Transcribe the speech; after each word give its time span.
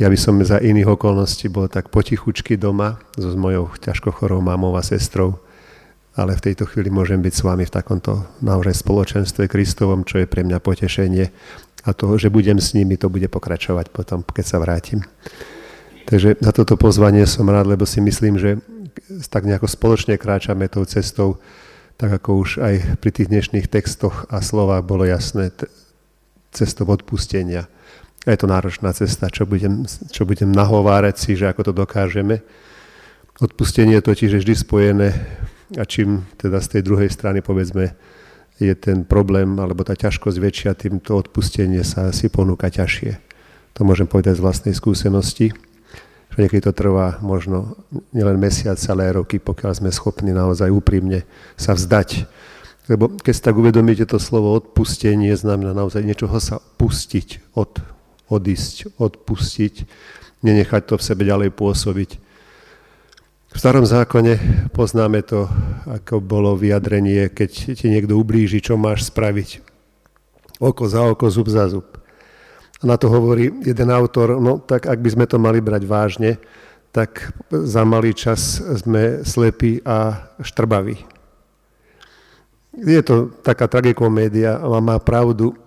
Ja 0.00 0.08
by 0.08 0.16
som 0.16 0.40
za 0.40 0.56
iných 0.56 0.96
okolností 0.96 1.52
bol 1.52 1.68
tak 1.68 1.92
potichučky 1.92 2.56
doma 2.56 2.96
so 3.20 3.36
mojou 3.36 3.68
ťažko 3.68 4.16
chorou 4.16 4.40
mamou 4.40 4.72
a 4.72 4.80
sestrou, 4.80 5.36
ale 6.16 6.40
v 6.40 6.48
tejto 6.48 6.64
chvíli 6.64 6.88
môžem 6.88 7.20
byť 7.20 7.34
s 7.36 7.44
vami 7.44 7.68
v 7.68 7.74
takomto 7.76 8.24
naozaj 8.40 8.80
spoločenstve 8.80 9.44
Kristovom, 9.44 10.08
čo 10.08 10.24
je 10.24 10.24
pre 10.24 10.40
mňa 10.40 10.56
potešenie 10.56 11.28
a 11.84 11.92
to, 11.92 12.16
že 12.16 12.32
budem 12.32 12.56
s 12.56 12.72
nimi, 12.72 12.96
to 12.96 13.12
bude 13.12 13.28
pokračovať 13.28 13.92
potom, 13.92 14.24
keď 14.24 14.44
sa 14.48 14.56
vrátim. 14.56 15.04
Takže 16.08 16.40
za 16.40 16.52
toto 16.56 16.80
pozvanie 16.80 17.28
som 17.28 17.44
rád, 17.52 17.68
lebo 17.68 17.84
si 17.84 18.00
myslím, 18.00 18.40
že 18.40 18.56
tak 19.28 19.44
nejako 19.44 19.68
spoločne 19.68 20.16
kráčame 20.16 20.64
tou 20.72 20.88
cestou, 20.88 21.36
tak 22.00 22.08
ako 22.24 22.40
už 22.40 22.50
aj 22.56 23.04
pri 23.04 23.10
tých 23.12 23.28
dnešných 23.28 23.68
textoch 23.68 24.24
a 24.32 24.40
slovách 24.40 24.80
bolo 24.80 25.04
jasné, 25.04 25.52
cestou 26.56 26.88
odpustenia 26.88 27.68
je 28.26 28.36
to 28.36 28.46
náročná 28.46 28.92
cesta, 28.92 29.32
čo 29.32 29.48
budem, 29.48 29.88
čo 30.12 30.28
budem 30.28 30.52
nahovárať 30.52 31.16
si, 31.16 31.30
že 31.40 31.48
ako 31.48 31.70
to 31.70 31.72
dokážeme. 31.72 32.44
Odpustenie 33.40 33.96
je 33.96 34.04
totiž 34.04 34.30
vždy 34.36 34.54
spojené 34.56 35.08
a 35.80 35.88
čím 35.88 36.28
teda 36.36 36.60
z 36.60 36.68
tej 36.76 36.82
druhej 36.84 37.08
strany 37.08 37.40
povedzme 37.40 37.96
je 38.60 38.74
ten 38.76 39.08
problém 39.08 39.56
alebo 39.56 39.80
tá 39.80 39.96
ťažkosť 39.96 40.36
väčšia, 40.36 40.76
tým 40.76 41.00
to 41.00 41.16
odpustenie 41.16 41.80
sa 41.80 42.12
si 42.12 42.28
ponúka 42.28 42.68
ťažšie. 42.68 43.16
To 43.80 43.88
môžem 43.88 44.04
povedať 44.04 44.36
z 44.36 44.44
vlastnej 44.44 44.74
skúsenosti, 44.76 45.56
že 46.28 46.36
niekedy 46.36 46.68
to 46.68 46.76
trvá 46.76 47.16
možno 47.24 47.80
nielen 48.12 48.36
mesiac, 48.36 48.76
ale 48.92 49.08
aj 49.08 49.24
roky, 49.24 49.36
pokiaľ 49.40 49.80
sme 49.80 49.88
schopní 49.88 50.36
naozaj 50.36 50.68
úprimne 50.68 51.24
sa 51.56 51.72
vzdať. 51.72 52.28
Lebo 52.92 53.08
keď 53.16 53.32
si 53.32 53.42
tak 53.42 53.56
uvedomíte, 53.56 54.04
to 54.04 54.20
slovo 54.20 54.52
odpustenie 54.52 55.32
znamená 55.32 55.72
naozaj 55.72 56.04
niečoho 56.04 56.36
sa 56.36 56.60
pustiť 56.60 57.56
od 57.56 57.80
odísť, 58.30 58.96
odpustiť, 58.96 59.74
nenechať 60.46 60.82
to 60.86 60.94
v 60.96 61.06
sebe 61.06 61.22
ďalej 61.26 61.50
pôsobiť. 61.52 62.10
V 63.50 63.56
starom 63.58 63.82
zákone 63.82 64.38
poznáme 64.70 65.26
to, 65.26 65.50
ako 65.90 66.22
bolo 66.22 66.54
vyjadrenie, 66.54 67.26
keď 67.34 67.74
ti 67.74 67.86
niekto 67.90 68.14
ublíži, 68.14 68.62
čo 68.62 68.78
máš 68.78 69.10
spraviť. 69.10 69.58
Oko 70.62 70.86
za 70.86 71.02
oko, 71.02 71.26
zub 71.26 71.50
za 71.50 71.66
zub. 71.66 71.98
A 72.80 72.86
na 72.86 72.94
to 72.94 73.10
hovorí 73.10 73.50
jeden 73.66 73.90
autor, 73.90 74.38
no 74.38 74.62
tak 74.62 74.86
ak 74.86 75.02
by 75.02 75.10
sme 75.10 75.26
to 75.26 75.36
mali 75.42 75.58
brať 75.58 75.82
vážne, 75.82 76.38
tak 76.94 77.34
za 77.50 77.82
malý 77.82 78.14
čas 78.14 78.62
sme 78.62 79.26
slepí 79.26 79.82
a 79.82 80.30
štrbaví. 80.42 80.98
Je 82.70 83.02
to 83.02 83.34
taká 83.42 83.66
tragikomédia 83.66 84.62
a 84.62 84.66
má 84.78 84.96
pravdu, 85.02 85.58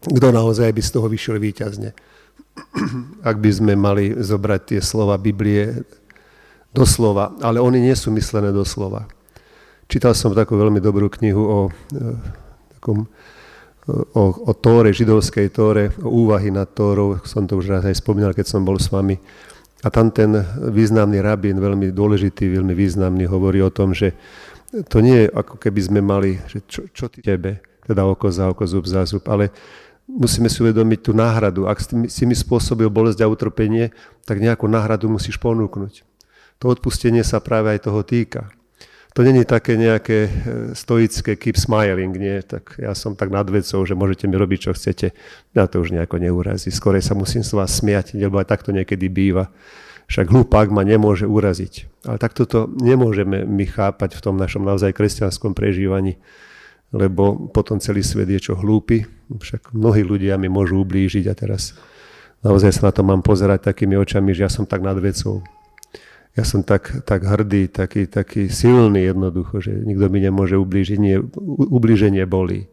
kto 0.00 0.28
naozaj 0.32 0.72
by 0.72 0.82
z 0.82 0.90
toho 0.96 1.06
vyšiel 1.08 1.36
výťazne. 1.36 1.92
Ak 3.20 3.36
by 3.36 3.50
sme 3.52 3.72
mali 3.76 4.16
zobrať 4.16 4.60
tie 4.76 4.80
slova 4.80 5.20
Biblie 5.20 5.84
doslova, 6.72 7.34
ale 7.42 7.60
oni 7.60 7.82
nie 7.82 7.96
sú 7.96 8.08
myslené 8.14 8.54
doslova. 8.54 9.10
Čítal 9.90 10.14
som 10.14 10.30
takú 10.30 10.54
veľmi 10.54 10.78
dobrú 10.78 11.10
knihu 11.10 11.42
o, 11.42 11.58
e, 11.66 12.14
takom, 12.78 13.10
o, 13.90 14.22
o 14.46 14.52
Tóre, 14.54 14.94
židovskej 14.94 15.50
Tóre, 15.50 15.90
o 15.98 16.26
úvahy 16.26 16.54
nad 16.54 16.70
Tórou, 16.70 17.18
som 17.26 17.42
to 17.42 17.58
už 17.58 17.74
raz 17.74 17.82
aj 17.82 17.98
spomínal, 17.98 18.30
keď 18.30 18.46
som 18.54 18.62
bol 18.62 18.78
s 18.78 18.86
vami. 18.86 19.18
A 19.82 19.90
tam 19.90 20.14
ten 20.14 20.30
významný 20.70 21.18
rabín, 21.18 21.58
veľmi 21.58 21.90
dôležitý, 21.90 22.54
veľmi 22.54 22.70
významný, 22.70 23.26
hovorí 23.26 23.58
o 23.66 23.74
tom, 23.74 23.90
že 23.90 24.14
to 24.86 25.02
nie 25.02 25.26
je 25.26 25.34
ako 25.34 25.58
keby 25.58 25.80
sme 25.82 26.00
mali, 26.04 26.38
že 26.46 26.62
čo, 26.70 26.86
čo 26.94 27.10
ty 27.10 27.18
tebe, 27.18 27.58
teda 27.82 28.06
oko 28.06 28.30
za 28.30 28.46
oko, 28.46 28.62
zub 28.70 28.86
za 28.86 29.02
zub, 29.02 29.26
ale 29.26 29.50
musíme 30.10 30.50
si 30.50 30.58
uvedomiť 30.60 30.98
tú 31.00 31.12
náhradu. 31.14 31.70
Ak 31.70 31.78
si 31.86 32.24
mi 32.26 32.34
spôsobil 32.34 32.90
bolesť 32.90 33.22
a 33.22 33.30
utrpenie, 33.30 33.94
tak 34.26 34.42
nejakú 34.42 34.66
náhradu 34.66 35.06
musíš 35.06 35.38
ponúknuť. 35.38 36.02
To 36.60 36.68
odpustenie 36.68 37.24
sa 37.24 37.40
práve 37.40 37.72
aj 37.72 37.88
toho 37.88 38.02
týka. 38.04 38.50
To 39.18 39.26
není 39.26 39.42
také 39.42 39.74
nejaké 39.74 40.18
e, 40.22 40.30
stoické 40.70 41.34
keep 41.34 41.58
smiling, 41.58 42.14
nie? 42.14 42.38
Tak 42.46 42.78
ja 42.78 42.94
som 42.94 43.18
tak 43.18 43.34
nad 43.34 43.42
vecou, 43.50 43.82
že 43.82 43.98
môžete 43.98 44.30
mi 44.30 44.38
robiť, 44.38 44.70
čo 44.70 44.72
chcete. 44.76 45.10
Ja 45.50 45.66
to 45.66 45.82
už 45.82 45.90
nejako 45.90 46.22
neurazí. 46.22 46.70
Skorej 46.70 47.02
sa 47.02 47.18
musím 47.18 47.42
s 47.42 47.50
vás 47.50 47.74
smiať, 47.74 48.14
lebo 48.14 48.38
aj 48.38 48.46
takto 48.46 48.70
niekedy 48.70 49.10
býva. 49.10 49.50
Však 50.06 50.30
hlupák 50.30 50.70
ma 50.70 50.86
nemôže 50.86 51.26
uraziť. 51.26 52.06
Ale 52.06 52.22
takto 52.22 52.46
to 52.46 52.70
nemôžeme 52.70 53.42
my 53.46 53.66
chápať 53.66 54.14
v 54.14 54.22
tom 54.22 54.38
našom 54.38 54.62
naozaj 54.62 54.94
kresťanskom 54.94 55.58
prežívaní 55.58 56.14
lebo 56.90 57.50
potom 57.54 57.78
celý 57.78 58.02
svet 58.02 58.26
je 58.30 58.50
čo 58.50 58.58
hlúpy, 58.58 59.06
však 59.30 59.70
mnohí 59.70 60.02
ľudia 60.02 60.34
mi 60.34 60.50
môžu 60.50 60.82
ublížiť 60.82 61.30
a 61.30 61.34
teraz 61.38 61.78
naozaj 62.42 62.74
sa 62.74 62.90
na 62.90 62.92
to 62.92 63.02
mám 63.06 63.22
pozerať 63.22 63.70
takými 63.70 63.94
očami, 63.94 64.34
že 64.34 64.46
ja 64.46 64.50
som 64.50 64.66
tak 64.66 64.82
nad 64.82 64.98
vecou. 64.98 65.42
Ja 66.38 66.46
som 66.46 66.62
tak, 66.62 67.02
tak 67.02 67.26
hrdý, 67.26 67.66
taký, 67.66 68.06
taký 68.06 68.46
silný 68.46 69.10
jednoducho, 69.10 69.58
že 69.58 69.74
nikto 69.74 70.06
mi 70.06 70.22
nemôže 70.22 70.54
ublížiť. 70.54 70.98
Nie, 70.98 71.18
ublíženie 71.66 72.22
bolí. 72.22 72.70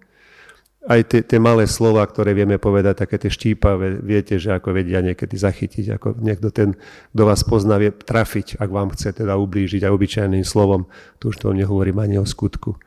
Aj 0.87 1.01
tie, 1.03 1.25
tie 1.25 1.41
malé 1.41 1.65
slova, 1.65 2.05
ktoré 2.05 2.31
vieme 2.37 2.61
povedať, 2.61 3.03
také 3.03 3.17
tie 3.19 3.33
štípavé, 3.33 3.99
viete, 3.99 4.39
že 4.39 4.55
ako 4.55 4.71
vedia 4.71 5.01
niekedy 5.03 5.35
zachytiť, 5.35 5.99
ako 5.99 6.21
niekto 6.21 6.47
ten, 6.53 6.77
kto 7.11 7.23
vás 7.27 7.43
pozná, 7.43 7.75
vie 7.81 7.91
trafiť, 7.91 8.61
ak 8.61 8.69
vám 8.71 8.93
chce 8.93 9.11
teda 9.25 9.35
ublížiť 9.35 9.83
aj 9.83 9.91
obyčajným 9.91 10.45
slovom. 10.47 10.87
To 11.19 11.33
už 11.33 11.41
to 11.41 11.51
nehovorím 11.51 11.99
ani 11.99 12.21
o 12.21 12.25
skutku. 12.29 12.77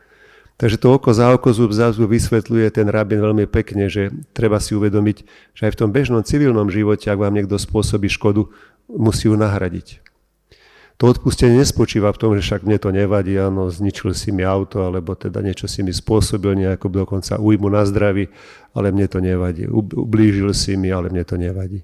Takže 0.61 0.77
to 0.77 0.93
oko 0.93 1.17
za 1.17 1.33
oko, 1.33 1.57
zub 1.57 1.73
za 1.73 1.89
zub 1.89 2.13
vysvetľuje 2.13 2.69
ten 2.69 2.85
rabin 2.93 3.25
veľmi 3.25 3.49
pekne, 3.49 3.89
že 3.89 4.13
treba 4.37 4.61
si 4.61 4.77
uvedomiť, 4.77 5.25
že 5.57 5.63
aj 5.65 5.73
v 5.73 5.79
tom 5.81 5.89
bežnom 5.89 6.21
civilnom 6.21 6.69
živote, 6.69 7.09
ak 7.09 7.17
vám 7.17 7.33
niekto 7.33 7.57
spôsobí 7.57 8.13
škodu, 8.13 8.45
musí 8.93 9.33
ju 9.33 9.41
nahradiť. 9.41 10.05
To 11.01 11.09
odpustenie 11.09 11.65
nespočíva 11.65 12.13
v 12.13 12.21
tom, 12.21 12.37
že 12.37 12.45
však 12.45 12.69
mne 12.69 12.77
to 12.77 12.93
nevadí, 12.93 13.33
áno, 13.41 13.73
zničil 13.73 14.13
si 14.13 14.37
mi 14.37 14.45
auto, 14.45 14.85
alebo 14.85 15.17
teda 15.17 15.41
niečo 15.41 15.65
si 15.65 15.81
mi 15.81 15.97
spôsobil, 15.97 16.53
nejako 16.53 16.93
dokonca 16.93 17.41
ujmu 17.41 17.73
na 17.73 17.89
zdraví, 17.89 18.29
ale 18.77 18.93
mne 18.93 19.09
to 19.09 19.25
nevadí. 19.25 19.65
Ublížil 19.65 20.53
si 20.53 20.77
mi, 20.77 20.93
ale 20.93 21.09
mne 21.09 21.25
to 21.25 21.41
nevadí. 21.41 21.81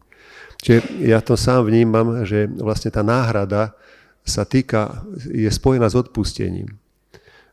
Čiže 0.61 1.01
ja 1.01 1.25
to 1.25 1.33
sám 1.33 1.65
vnímam, 1.65 2.29
že 2.29 2.45
vlastne 2.61 2.93
tá 2.93 3.01
náhrada 3.01 3.73
sa 4.21 4.45
týka, 4.45 5.01
je 5.17 5.49
spojená 5.49 5.89
s 5.89 5.97
odpustením. 5.97 6.77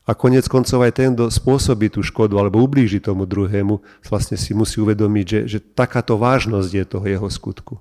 A 0.04 0.12
konec 0.12 0.44
koncov 0.52 0.84
aj 0.84 0.92
ten, 1.00 1.16
kto 1.16 1.32
spôsobí 1.32 1.88
tú 1.88 2.04
škodu 2.04 2.36
alebo 2.36 2.60
ublíži 2.60 3.00
tomu 3.00 3.24
druhému, 3.24 3.80
vlastne 4.04 4.36
si 4.36 4.52
musí 4.52 4.76
uvedomiť, 4.76 5.24
že, 5.24 5.40
že 5.48 5.58
takáto 5.64 6.20
vážnosť 6.20 6.70
je 6.70 6.84
toho 6.84 7.06
jeho 7.08 7.28
skutku. 7.32 7.80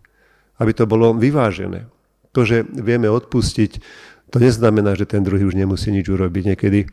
Aby 0.56 0.72
to 0.72 0.88
bolo 0.88 1.12
vyvážené. 1.12 1.92
To, 2.32 2.48
že 2.48 2.64
vieme 2.64 3.12
odpustiť, 3.12 3.84
to 4.32 4.38
neznamená, 4.40 4.96
že 4.96 5.04
ten 5.04 5.20
druhý 5.20 5.44
už 5.44 5.60
nemusí 5.60 5.92
nič 5.92 6.08
urobiť. 6.08 6.56
Niekedy, 6.56 6.88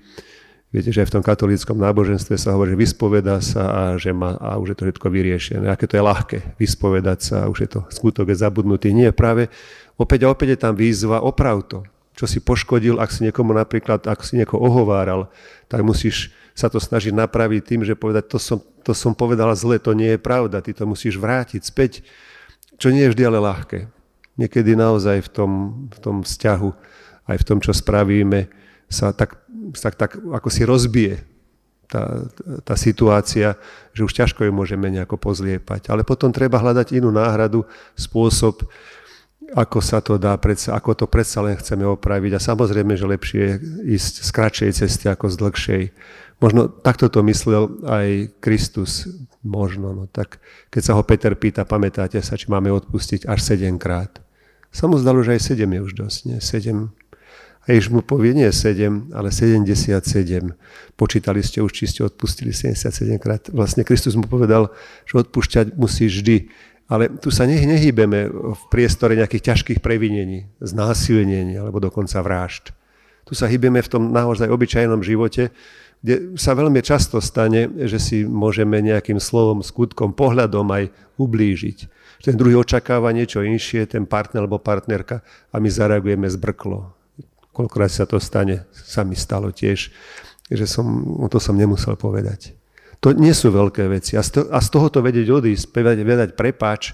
viete, 0.74 0.90
že 0.90 1.06
aj 1.06 1.14
v 1.14 1.14
tom 1.14 1.24
katolíckom 1.24 1.78
náboženstve 1.78 2.34
sa 2.34 2.58
hovorí, 2.58 2.74
že 2.74 2.82
vyspoveda 2.90 3.38
sa 3.38 3.64
a, 3.70 3.82
že 4.02 4.10
má, 4.10 4.34
a 4.34 4.58
už 4.58 4.74
je 4.74 4.76
to 4.82 4.84
všetko 4.90 5.06
vyriešené. 5.14 5.66
Aké 5.70 5.86
to 5.86 5.94
je 5.94 6.02
ľahké, 6.02 6.38
vyspovedať 6.58 7.18
sa 7.22 7.36
a 7.46 7.48
už 7.48 7.58
je 7.64 7.70
to 7.70 7.80
skutok 7.86 8.34
je 8.34 8.36
zabudnutý. 8.42 8.90
Nie, 8.90 9.14
práve 9.14 9.46
opäť 9.94 10.26
a 10.26 10.34
opäť 10.34 10.58
je 10.58 10.58
tam 10.58 10.74
výzva, 10.74 11.22
oprav 11.22 11.62
to 11.70 11.86
čo 12.20 12.28
si 12.28 12.36
poškodil, 12.36 13.00
ak 13.00 13.08
si 13.08 13.24
niekomu 13.24 13.56
napríklad, 13.56 14.04
ak 14.04 14.20
si 14.20 14.36
niekoho 14.36 14.60
ohováral, 14.60 15.32
tak 15.72 15.80
musíš 15.80 16.28
sa 16.52 16.68
to 16.68 16.76
snažiť 16.76 17.16
napraviť 17.16 17.62
tým, 17.64 17.80
že 17.80 17.96
povedať, 17.96 18.28
to 18.28 18.36
som, 18.36 18.60
to 18.84 18.92
som 18.92 19.16
povedal 19.16 19.48
zle, 19.56 19.80
to 19.80 19.96
nie 19.96 20.12
je 20.12 20.20
pravda, 20.20 20.60
ty 20.60 20.76
to 20.76 20.84
musíš 20.84 21.16
vrátiť 21.16 21.64
späť, 21.64 22.04
čo 22.76 22.92
nie 22.92 23.08
je 23.08 23.16
vždy 23.16 23.24
ale 23.24 23.40
ľahké. 23.40 23.88
Niekedy 24.36 24.76
naozaj 24.76 25.24
v 25.24 25.30
tom, 25.32 25.50
v 25.88 25.98
tom 26.04 26.16
vzťahu, 26.20 26.70
aj 27.32 27.36
v 27.40 27.46
tom, 27.48 27.58
čo 27.64 27.72
spravíme, 27.72 28.52
sa 28.92 29.16
tak, 29.16 29.40
tak, 29.80 29.96
tak 29.96 30.10
ako 30.20 30.48
si 30.52 30.68
rozbije 30.68 31.24
tá, 31.88 32.28
tá 32.68 32.74
situácia, 32.76 33.56
že 33.96 34.04
už 34.04 34.12
ťažko 34.12 34.44
ju 34.44 34.52
môžeme 34.52 34.92
nejako 34.92 35.16
pozliepať. 35.16 35.88
Ale 35.88 36.04
potom 36.04 36.28
treba 36.28 36.60
hľadať 36.60 37.00
inú 37.00 37.08
náhradu, 37.08 37.64
spôsob, 37.96 38.68
ako 39.50 39.78
sa 39.82 39.98
to 40.04 40.20
dá, 40.20 40.36
predsa, 40.38 40.76
ako 40.76 40.94
to 40.94 41.06
predsa 41.10 41.42
len 41.42 41.58
chceme 41.58 41.82
opraviť. 41.82 42.32
A 42.36 42.40
samozrejme, 42.40 42.94
že 42.94 43.08
lepšie 43.08 43.40
je 43.40 43.52
ísť 43.98 44.14
z 44.22 44.30
kratšej 44.30 44.70
cesty 44.84 45.04
ako 45.10 45.26
z 45.32 45.36
dlhšej. 45.40 45.82
Možno 46.40 46.70
takto 46.70 47.12
to 47.12 47.20
myslel 47.26 47.68
aj 47.84 48.32
Kristus, 48.40 49.10
možno. 49.42 49.92
No, 49.92 50.04
tak 50.08 50.40
keď 50.72 50.82
sa 50.82 50.92
ho 50.96 51.02
Peter 51.02 51.32
pýta, 51.34 51.66
pamätáte 51.66 52.20
sa, 52.22 52.38
či 52.38 52.48
máme 52.48 52.70
odpustiť 52.72 53.26
až 53.26 53.40
sedemkrát. 53.42 54.22
Sa 54.70 54.86
mu 54.86 54.96
že 55.02 55.34
aj 55.34 55.42
sedem 55.42 55.70
je 55.74 55.80
už 55.82 55.92
dosť, 55.98 56.18
nie? 56.30 56.38
Sedem. 56.38 56.94
A 57.68 57.76
Ježiš 57.76 57.92
mu 57.92 58.00
povie, 58.00 58.32
nie 58.32 58.48
7, 58.48 59.12
ale 59.12 59.28
77. 59.28 60.00
Počítali 60.96 61.44
ste 61.44 61.60
už, 61.60 61.70
či 61.76 61.84
ste 61.90 62.00
odpustili 62.06 62.56
77 62.56 63.20
krát. 63.20 63.52
Vlastne 63.52 63.84
Kristus 63.84 64.16
mu 64.16 64.24
povedal, 64.24 64.72
že 65.04 65.20
odpúšťať 65.20 65.76
musí 65.76 66.08
vždy 66.08 66.48
ale 66.90 67.06
tu 67.22 67.30
sa 67.30 67.46
nehýbeme 67.46 68.26
v 68.28 68.62
priestore 68.66 69.14
nejakých 69.14 69.54
ťažkých 69.54 69.78
previnení, 69.78 70.50
znásilnení 70.58 71.54
alebo 71.54 71.78
dokonca 71.78 72.18
vražd. 72.18 72.74
Tu 73.22 73.38
sa 73.38 73.46
hýbeme 73.46 73.78
v 73.78 73.86
tom 73.86 74.10
naozaj 74.10 74.50
obyčajnom 74.50 75.06
živote, 75.06 75.54
kde 76.02 76.34
sa 76.34 76.58
veľmi 76.58 76.82
často 76.82 77.22
stane, 77.22 77.70
že 77.86 78.02
si 78.02 78.16
môžeme 78.26 78.82
nejakým 78.82 79.22
slovom, 79.22 79.62
skutkom, 79.62 80.10
pohľadom 80.16 80.66
aj 80.66 80.90
ublížiť. 81.14 81.78
Ten 82.26 82.34
druhý 82.34 82.58
očakáva 82.58 83.14
niečo 83.14 83.44
inšie, 83.44 83.86
ten 83.86 84.02
partner 84.02 84.42
alebo 84.42 84.58
partnerka 84.58 85.22
a 85.54 85.56
my 85.62 85.68
zareagujeme 85.70 86.26
zbrklo. 86.26 86.90
Koľkokrát 87.54 87.92
sa 87.92 88.08
to 88.08 88.18
stane, 88.18 88.66
sa 88.74 89.06
mi 89.06 89.14
stalo 89.14 89.54
tiež, 89.54 89.94
že 90.50 90.66
som, 90.66 90.84
no 91.06 91.30
to 91.30 91.38
som 91.38 91.54
nemusel 91.54 91.94
povedať. 91.94 92.59
To 93.00 93.16
nie 93.16 93.32
sú 93.32 93.48
veľké 93.48 93.88
veci. 93.88 94.16
A 94.16 94.22
z, 94.22 94.30
to, 94.36 94.40
a 94.52 94.60
z 94.60 94.68
tohoto 94.68 95.00
vedieť 95.00 95.28
odísť, 95.32 95.72
vedať 96.04 96.36
prepáč, 96.36 96.92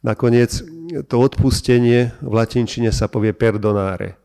nakoniec 0.00 0.64
to 1.08 1.16
odpustenie 1.20 2.16
v 2.24 2.32
latinčine 2.32 2.88
sa 2.88 3.08
povie 3.10 3.36
perdonáre 3.36 4.16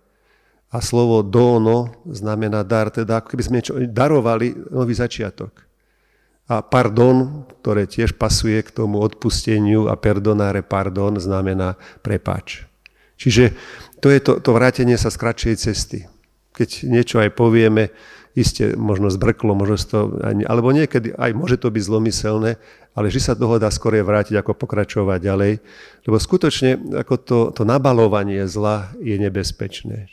a 0.71 0.79
slovo 0.79 1.19
dono 1.19 1.99
znamená 2.07 2.63
dar, 2.63 2.87
teda 2.87 3.19
ako 3.19 3.35
keby 3.35 3.43
sme 3.43 3.57
niečo 3.59 3.75
darovali, 3.91 4.55
nový 4.71 4.95
začiatok. 4.95 5.67
A 6.47 6.63
pardon, 6.63 7.47
ktoré 7.59 7.87
tiež 7.87 8.15
pasuje 8.15 8.59
k 8.63 8.71
tomu 8.71 9.03
odpusteniu 9.03 9.91
a 9.91 9.99
perdonáre 9.99 10.63
pardon 10.63 11.19
znamená 11.19 11.75
prepač. 11.99 12.63
Čiže 13.19 13.55
to 13.99 14.07
je 14.09 14.19
to, 14.23 14.39
to 14.39 14.49
vrátenie 14.55 14.95
sa 14.95 15.11
z 15.11 15.19
kratšej 15.19 15.55
cesty. 15.59 15.99
Keď 16.51 16.69
niečo 16.87 17.23
aj 17.23 17.31
povieme, 17.33 17.91
iste 18.31 18.79
možno 18.79 19.11
zbrklo, 19.11 19.51
možno 19.55 19.75
to 19.75 20.15
alebo 20.23 20.71
niekedy 20.71 21.11
aj 21.15 21.31
môže 21.35 21.59
to 21.59 21.67
byť 21.67 21.83
zlomyselné, 21.83 22.55
ale 22.95 23.07
že 23.11 23.19
sa 23.23 23.35
toho 23.35 23.59
dá 23.59 23.67
skorie 23.71 24.03
vrátiť, 24.03 24.39
ako 24.39 24.55
pokračovať 24.55 25.19
ďalej. 25.19 25.53
Lebo 26.07 26.15
skutočne 26.15 26.95
ako 26.95 27.15
to, 27.19 27.39
to 27.51 27.63
nabalovanie 27.67 28.43
zla 28.47 28.91
je 29.03 29.15
nebezpečné. 29.19 30.11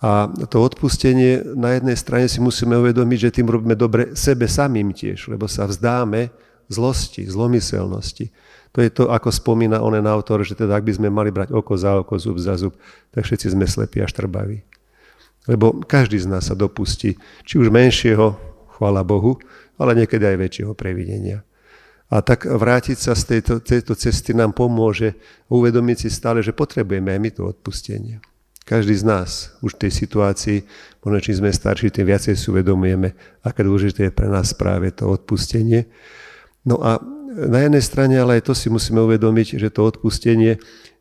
A 0.00 0.32
to 0.48 0.64
odpustenie 0.64 1.44
na 1.44 1.76
jednej 1.76 1.92
strane 1.92 2.24
si 2.24 2.40
musíme 2.40 2.72
uvedomiť, 2.80 3.18
že 3.20 3.34
tým 3.36 3.52
robíme 3.52 3.76
dobre 3.76 4.16
sebe 4.16 4.48
samým 4.48 4.96
tiež, 4.96 5.28
lebo 5.28 5.44
sa 5.44 5.68
vzdáme 5.68 6.32
zlosti, 6.72 7.28
zlomyselnosti. 7.28 8.32
To 8.72 8.78
je 8.80 8.88
to, 8.88 9.10
ako 9.10 9.28
spomína 9.28 9.82
onen 9.82 10.06
autor, 10.06 10.46
že 10.46 10.54
teda 10.54 10.78
ak 10.78 10.86
by 10.86 10.92
sme 10.94 11.08
mali 11.10 11.34
brať 11.34 11.52
oko 11.52 11.74
za 11.74 12.00
oko, 12.00 12.16
zub 12.16 12.38
za 12.38 12.54
zub, 12.56 12.72
tak 13.12 13.26
všetci 13.26 13.52
sme 13.52 13.66
slepí 13.66 14.00
a 14.00 14.06
štrbaví. 14.06 14.69
Lebo 15.48 15.80
každý 15.84 16.20
z 16.20 16.28
nás 16.28 16.52
sa 16.52 16.56
dopustí, 16.58 17.16
či 17.48 17.54
už 17.56 17.72
menšieho, 17.72 18.36
chvála 18.76 19.04
Bohu, 19.04 19.40
ale 19.80 19.96
niekedy 19.96 20.24
aj 20.24 20.36
väčšieho 20.36 20.72
previdenia. 20.76 21.44
A 22.10 22.20
tak 22.26 22.42
vrátiť 22.44 22.98
sa 22.98 23.14
z 23.14 23.38
tejto, 23.38 23.62
tejto 23.62 23.94
cesty 23.94 24.34
nám 24.34 24.50
pomôže 24.50 25.14
uvedomiť 25.46 25.96
si 26.06 26.08
stále, 26.10 26.42
že 26.42 26.50
potrebujeme 26.50 27.14
aj 27.14 27.20
my 27.22 27.30
to 27.30 27.42
odpustenie. 27.46 28.18
Každý 28.66 28.94
z 28.98 29.04
nás 29.06 29.30
už 29.62 29.78
v 29.78 29.86
tej 29.86 29.92
situácii, 29.94 30.58
možno 31.06 31.18
čím 31.22 31.36
sme 31.38 31.50
starší, 31.54 31.90
tým 31.90 32.10
viacej 32.10 32.34
si 32.34 32.46
uvedomujeme, 32.50 33.14
aké 33.46 33.62
dôležité 33.62 34.10
je 34.10 34.14
pre 34.14 34.26
nás 34.26 34.52
práve 34.54 34.90
to 34.90 35.06
odpustenie. 35.06 35.86
No 36.66 36.82
a 36.82 36.98
na 37.30 37.62
jednej 37.62 37.82
strane, 37.82 38.18
ale 38.18 38.38
aj 38.38 38.50
to 38.50 38.54
si 38.58 38.66
musíme 38.66 38.98
uvedomiť, 39.06 39.58
že 39.58 39.70
to 39.70 39.86
odpustenie 39.86 40.58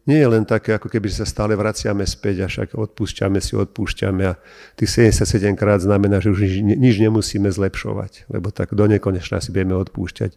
nie 0.09 0.17
je 0.17 0.29
len 0.33 0.41
také, 0.41 0.73
ako 0.73 0.89
keby 0.89 1.05
sa 1.13 1.29
stále 1.29 1.53
vraciame 1.53 2.01
späť 2.09 2.43
a 2.43 2.47
však 2.49 2.73
odpúšťame 2.73 3.37
si, 3.37 3.53
odpúšťame 3.53 4.23
a 4.25 4.41
tých 4.73 5.13
77 5.13 5.53
krát 5.53 5.85
znamená, 5.85 6.17
že 6.17 6.33
už 6.33 6.41
nič, 6.41 6.75
nič 6.81 6.95
nemusíme 6.97 7.45
zlepšovať, 7.53 8.25
lebo 8.33 8.49
tak 8.49 8.73
do 8.73 8.89
nekonečna 8.89 9.37
si 9.37 9.53
budeme 9.53 9.77
odpúšťať. 9.77 10.33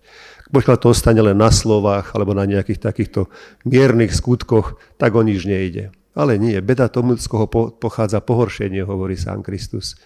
Pokiaľ 0.52 0.76
to 0.76 0.92
ostane 0.92 1.24
len 1.24 1.40
na 1.40 1.48
slovách 1.48 2.12
alebo 2.12 2.36
na 2.36 2.44
nejakých 2.44 2.84
takýchto 2.84 3.32
miernych 3.64 4.12
skutkoch, 4.12 4.76
tak 5.00 5.16
o 5.16 5.24
nič 5.24 5.48
nejde. 5.48 5.96
Ale 6.12 6.36
nie, 6.36 6.60
beda 6.60 6.92
tomu, 6.92 7.16
z 7.16 7.24
koho 7.24 7.48
pochádza 7.72 8.20
pohoršenie, 8.20 8.84
hovorí 8.84 9.16
sám 9.16 9.40
Kristus. 9.40 9.96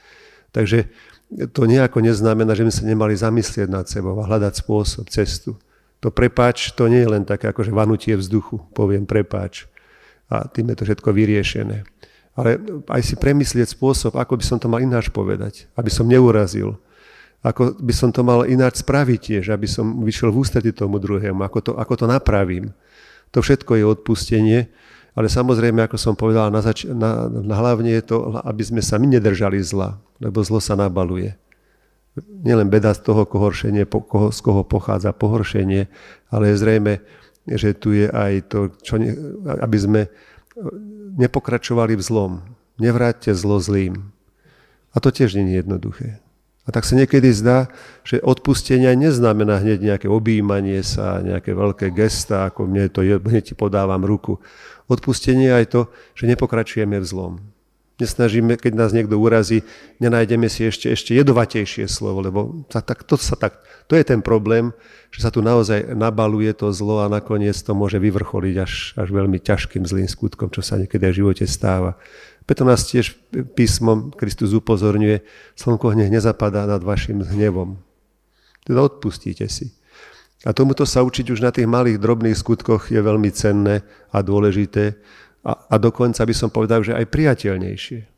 Takže 0.54 0.86
to 1.50 1.66
nejako 1.66 1.98
neznamená, 1.98 2.54
že 2.54 2.62
by 2.62 2.70
sa 2.70 2.84
nemali 2.86 3.18
zamyslieť 3.18 3.66
nad 3.66 3.90
sebou 3.90 4.14
a 4.22 4.28
hľadať 4.30 4.62
spôsob, 4.62 5.10
cestu. 5.10 5.58
To 6.04 6.12
prepáč, 6.12 6.72
to 6.76 6.86
nie 6.92 7.02
je 7.02 7.08
len 7.08 7.24
také 7.24 7.48
akože 7.50 7.72
vanutie 7.72 8.12
vzduchu, 8.14 8.60
poviem 8.76 9.08
prepáč. 9.08 9.64
A 10.28 10.44
tým 10.44 10.70
je 10.72 10.76
to 10.76 10.84
všetko 10.84 11.08
vyriešené. 11.14 11.86
Ale 12.36 12.60
aj 12.92 13.00
si 13.00 13.14
premyslieť 13.16 13.72
spôsob, 13.72 14.18
ako 14.20 14.36
by 14.36 14.44
som 14.44 14.58
to 14.60 14.68
mal 14.68 14.82
ináč 14.82 15.08
povedať, 15.08 15.72
aby 15.72 15.88
som 15.88 16.04
neurazil. 16.04 16.76
Ako 17.40 17.78
by 17.80 17.94
som 17.94 18.12
to 18.12 18.20
mal 18.26 18.44
ináč 18.44 18.84
spraviť 18.84 19.20
tiež, 19.22 19.44
aby 19.54 19.64
som 19.64 20.04
vyšiel 20.04 20.34
v 20.34 20.44
ústretí 20.44 20.70
tomu 20.74 21.00
druhému, 21.00 21.40
ako 21.46 21.58
to, 21.62 21.72
ako 21.78 22.04
to 22.04 22.06
napravím. 22.10 22.76
To 23.32 23.40
všetko 23.40 23.80
je 23.80 23.84
odpustenie 23.86 24.60
ale 25.16 25.32
samozrejme, 25.32 25.80
ako 25.88 25.96
som 25.96 26.12
povedal, 26.12 26.52
na, 26.52 26.60
zač- 26.60 26.84
na, 26.84 27.24
na 27.32 27.56
hlavne 27.56 27.88
je 27.88 28.04
to, 28.04 28.36
aby 28.44 28.60
sme 28.60 28.84
sa 28.84 29.00
my 29.00 29.08
nedržali 29.16 29.56
zla, 29.64 29.96
lebo 30.20 30.44
zlo 30.44 30.60
sa 30.60 30.76
nabaluje. 30.76 31.32
Nielen 32.16 32.72
beda 32.72 32.96
z 32.96 33.00
toho 33.04 33.28
koho, 33.28 33.52
z 34.32 34.40
koho 34.40 34.62
pochádza 34.64 35.12
pohoršenie, 35.12 35.88
ale 36.32 36.44
je 36.52 36.56
zrejme, 36.56 36.92
že 37.44 37.76
tu 37.76 37.92
je 37.92 38.08
aj 38.08 38.48
to, 38.48 38.72
čo 38.80 38.96
ne, 38.96 39.12
aby 39.60 39.76
sme 39.76 40.00
nepokračovali 41.20 41.94
v 41.94 42.02
zlom. 42.02 42.32
Nevráťte 42.80 43.36
zlo 43.36 43.60
zlým. 43.60 44.12
A 44.92 45.00
to 45.00 45.12
tiež 45.12 45.36
nie 45.36 45.52
je 45.52 45.60
jednoduché. 45.60 46.08
A 46.66 46.74
tak 46.74 46.82
sa 46.82 46.98
niekedy 46.98 47.30
zdá, 47.30 47.70
že 48.02 48.18
odpustenie 48.18 48.90
neznamená 48.98 49.62
hneď 49.62 49.78
nejaké 49.94 50.08
objímanie 50.10 50.82
sa, 50.82 51.22
nejaké 51.22 51.54
veľké 51.54 51.94
gesta, 51.94 52.50
ako 52.50 52.66
mne 52.66 52.90
to 52.90 53.06
hneď 53.06 53.52
ti 53.52 53.54
podávam 53.54 54.02
ruku. 54.02 54.42
Odpustenie 54.90 55.46
je 55.46 55.56
aj 55.62 55.66
to, 55.70 55.80
že 56.18 56.26
nepokračujeme 56.26 56.98
v 56.98 57.06
zlom. 57.06 57.38
Nesnažíme, 57.96 58.60
keď 58.60 58.76
nás 58.76 58.92
niekto 58.92 59.16
urazí, 59.16 59.64
nenájdeme 60.04 60.52
si 60.52 60.68
ešte, 60.68 60.92
ešte 60.92 61.16
jedovatejšie 61.16 61.88
slovo, 61.88 62.20
lebo 62.20 62.40
sa, 62.68 62.84
tak, 62.84 63.08
to, 63.08 63.16
sa 63.16 63.40
tak, 63.40 63.64
to 63.88 63.96
je 63.96 64.04
ten 64.04 64.20
problém, 64.20 64.76
že 65.08 65.24
sa 65.24 65.32
tu 65.32 65.40
naozaj 65.40 65.96
nabaluje 65.96 66.52
to 66.52 66.68
zlo 66.76 67.00
a 67.00 67.08
nakoniec 67.08 67.56
to 67.56 67.72
môže 67.72 67.96
vyvrcholiť 67.96 68.56
až, 68.60 68.92
až 69.00 69.08
veľmi 69.08 69.40
ťažkým 69.40 69.88
zlým 69.88 70.12
skutkom, 70.12 70.52
čo 70.52 70.60
sa 70.60 70.76
niekedy 70.76 71.08
aj 71.08 71.12
v 71.16 71.20
živote 71.24 71.44
stáva. 71.48 71.96
Preto 72.44 72.68
nás 72.68 72.84
tiež 72.84 73.16
písmom 73.56 74.12
Kristus 74.12 74.52
upozorňuje, 74.52 75.24
slnko 75.56 75.96
hneď 75.96 76.20
nezapadá 76.20 76.68
nad 76.68 76.84
vašim 76.84 77.24
hnevom. 77.24 77.80
Teda 78.60 78.84
odpustíte 78.84 79.48
si. 79.48 79.72
A 80.44 80.52
tomuto 80.52 80.84
sa 80.84 81.00
učiť 81.00 81.32
už 81.32 81.40
na 81.40 81.50
tých 81.50 81.66
malých 81.66 81.96
drobných 81.98 82.36
skutkoch 82.36 82.92
je 82.92 83.00
veľmi 83.00 83.32
cenné 83.32 83.82
a 84.12 84.20
dôležité 84.20 84.94
a, 85.46 85.52
a 85.70 85.74
dokonca 85.78 86.26
by 86.26 86.34
som 86.34 86.50
povedal, 86.50 86.82
že 86.82 86.98
aj 86.98 87.06
priateľnejšie. 87.06 88.16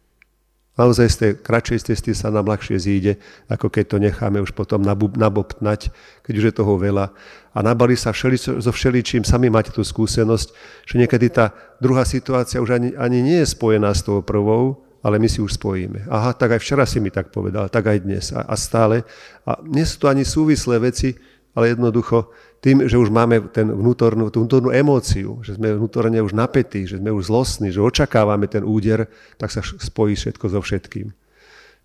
Naozaj 0.79 1.07
z 1.11 1.17
tej 1.19 1.33
kratšej 1.43 1.91
cesty 1.91 2.15
sa 2.15 2.31
nám 2.31 2.47
ľahšie 2.47 2.79
zíde, 2.79 3.19
ako 3.51 3.67
keď 3.67 3.85
to 3.91 3.97
necháme 3.99 4.39
už 4.39 4.55
potom 4.55 4.79
nabobtnať, 4.87 5.91
keď 6.23 6.35
už 6.39 6.45
je 6.49 6.55
toho 6.55 6.79
veľa. 6.79 7.11
A 7.50 7.59
nabali 7.67 7.99
sa 7.99 8.14
všeli, 8.14 8.38
so 8.38 8.71
všeličím, 8.71 9.26
sami 9.26 9.50
máte 9.50 9.75
tú 9.75 9.83
skúsenosť, 9.83 10.49
že 10.87 10.95
niekedy 10.95 11.35
tá 11.35 11.50
druhá 11.83 12.07
situácia 12.07 12.62
už 12.62 12.79
ani, 12.79 12.88
ani 12.95 13.19
nie 13.26 13.43
je 13.43 13.50
spojená 13.59 13.91
s 13.91 14.07
tou 14.07 14.23
prvou, 14.23 14.87
ale 15.02 15.19
my 15.19 15.26
si 15.26 15.43
už 15.43 15.59
spojíme. 15.59 16.07
Aha, 16.07 16.31
tak 16.31 16.55
aj 16.55 16.62
včera 16.62 16.87
si 16.87 17.02
mi 17.02 17.11
tak 17.11 17.35
povedal, 17.35 17.67
tak 17.67 17.91
aj 17.91 17.99
dnes 18.07 18.31
a, 18.31 18.47
a 18.47 18.55
stále. 18.55 19.02
A 19.43 19.59
nie 19.67 19.83
sú 19.83 19.99
to 19.99 20.07
ani 20.07 20.23
súvislé 20.23 20.79
veci, 20.79 21.19
ale 21.59 21.75
jednoducho 21.75 22.31
tým, 22.59 22.91
že 22.91 22.99
už 22.99 23.15
máme 23.15 23.55
ten 23.55 23.71
vnútornú, 23.71 24.35
tú 24.35 24.43
vnútornú 24.43 24.75
emóciu, 24.75 25.38
že 25.47 25.55
sme 25.55 25.79
vnútorne 25.79 26.19
už 26.19 26.35
napätí, 26.35 26.91
že 26.91 26.99
sme 26.99 27.15
už 27.15 27.31
zlostní, 27.31 27.71
že 27.71 27.79
očakávame 27.79 28.50
ten 28.50 28.67
úder, 28.67 29.07
tak 29.38 29.55
sa 29.55 29.62
spojí 29.62 30.19
všetko 30.19 30.45
so 30.50 30.59
všetkým. 30.59 31.15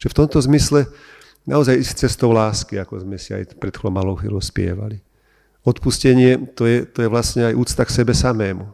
Čiže 0.01 0.09
v 0.09 0.17
tomto 0.17 0.41
zmysle 0.41 0.89
naozaj 1.45 1.77
ísť 1.77 2.09
cestou 2.09 2.33
lásky, 2.33 2.81
ako 2.81 3.05
sme 3.05 3.21
si 3.21 3.37
aj 3.37 3.53
pred 3.61 3.75
malou 3.85 4.17
chvíľou 4.17 4.41
spievali. 4.41 5.05
Odpustenie, 5.61 6.41
to 6.57 6.65
je, 6.65 6.89
to 6.89 7.05
je 7.05 7.09
vlastne 7.09 7.53
aj 7.53 7.53
úcta 7.53 7.85
k 7.85 7.95
sebe 8.03 8.17
samému. 8.17 8.65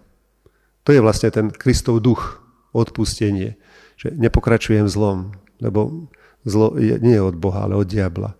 To 0.87 0.89
je 0.95 1.03
vlastne 1.03 1.29
ten 1.29 1.51
Kristov 1.51 1.99
duch, 1.99 2.39
odpustenie, 2.71 3.59
že 3.99 4.07
nepokračujem 4.15 4.87
zlom, 4.87 5.35
lebo 5.59 6.07
zlo 6.47 6.79
je, 6.79 6.95
nie 7.03 7.19
je 7.19 7.23
od 7.27 7.35
Boha, 7.35 7.67
ale 7.67 7.75
od 7.75 7.85
diabla 7.85 8.38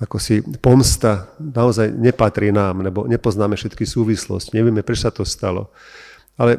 ako 0.00 0.16
si 0.18 0.40
pomsta 0.60 1.30
naozaj 1.38 1.92
nepatrí 1.92 2.50
nám, 2.50 2.82
lebo 2.82 3.04
nepoznáme 3.06 3.54
všetky 3.54 3.86
súvislosti, 3.86 4.56
nevieme, 4.56 4.82
prečo 4.86 5.08
sa 5.08 5.12
to 5.14 5.22
stalo. 5.22 5.70
Ale 6.40 6.56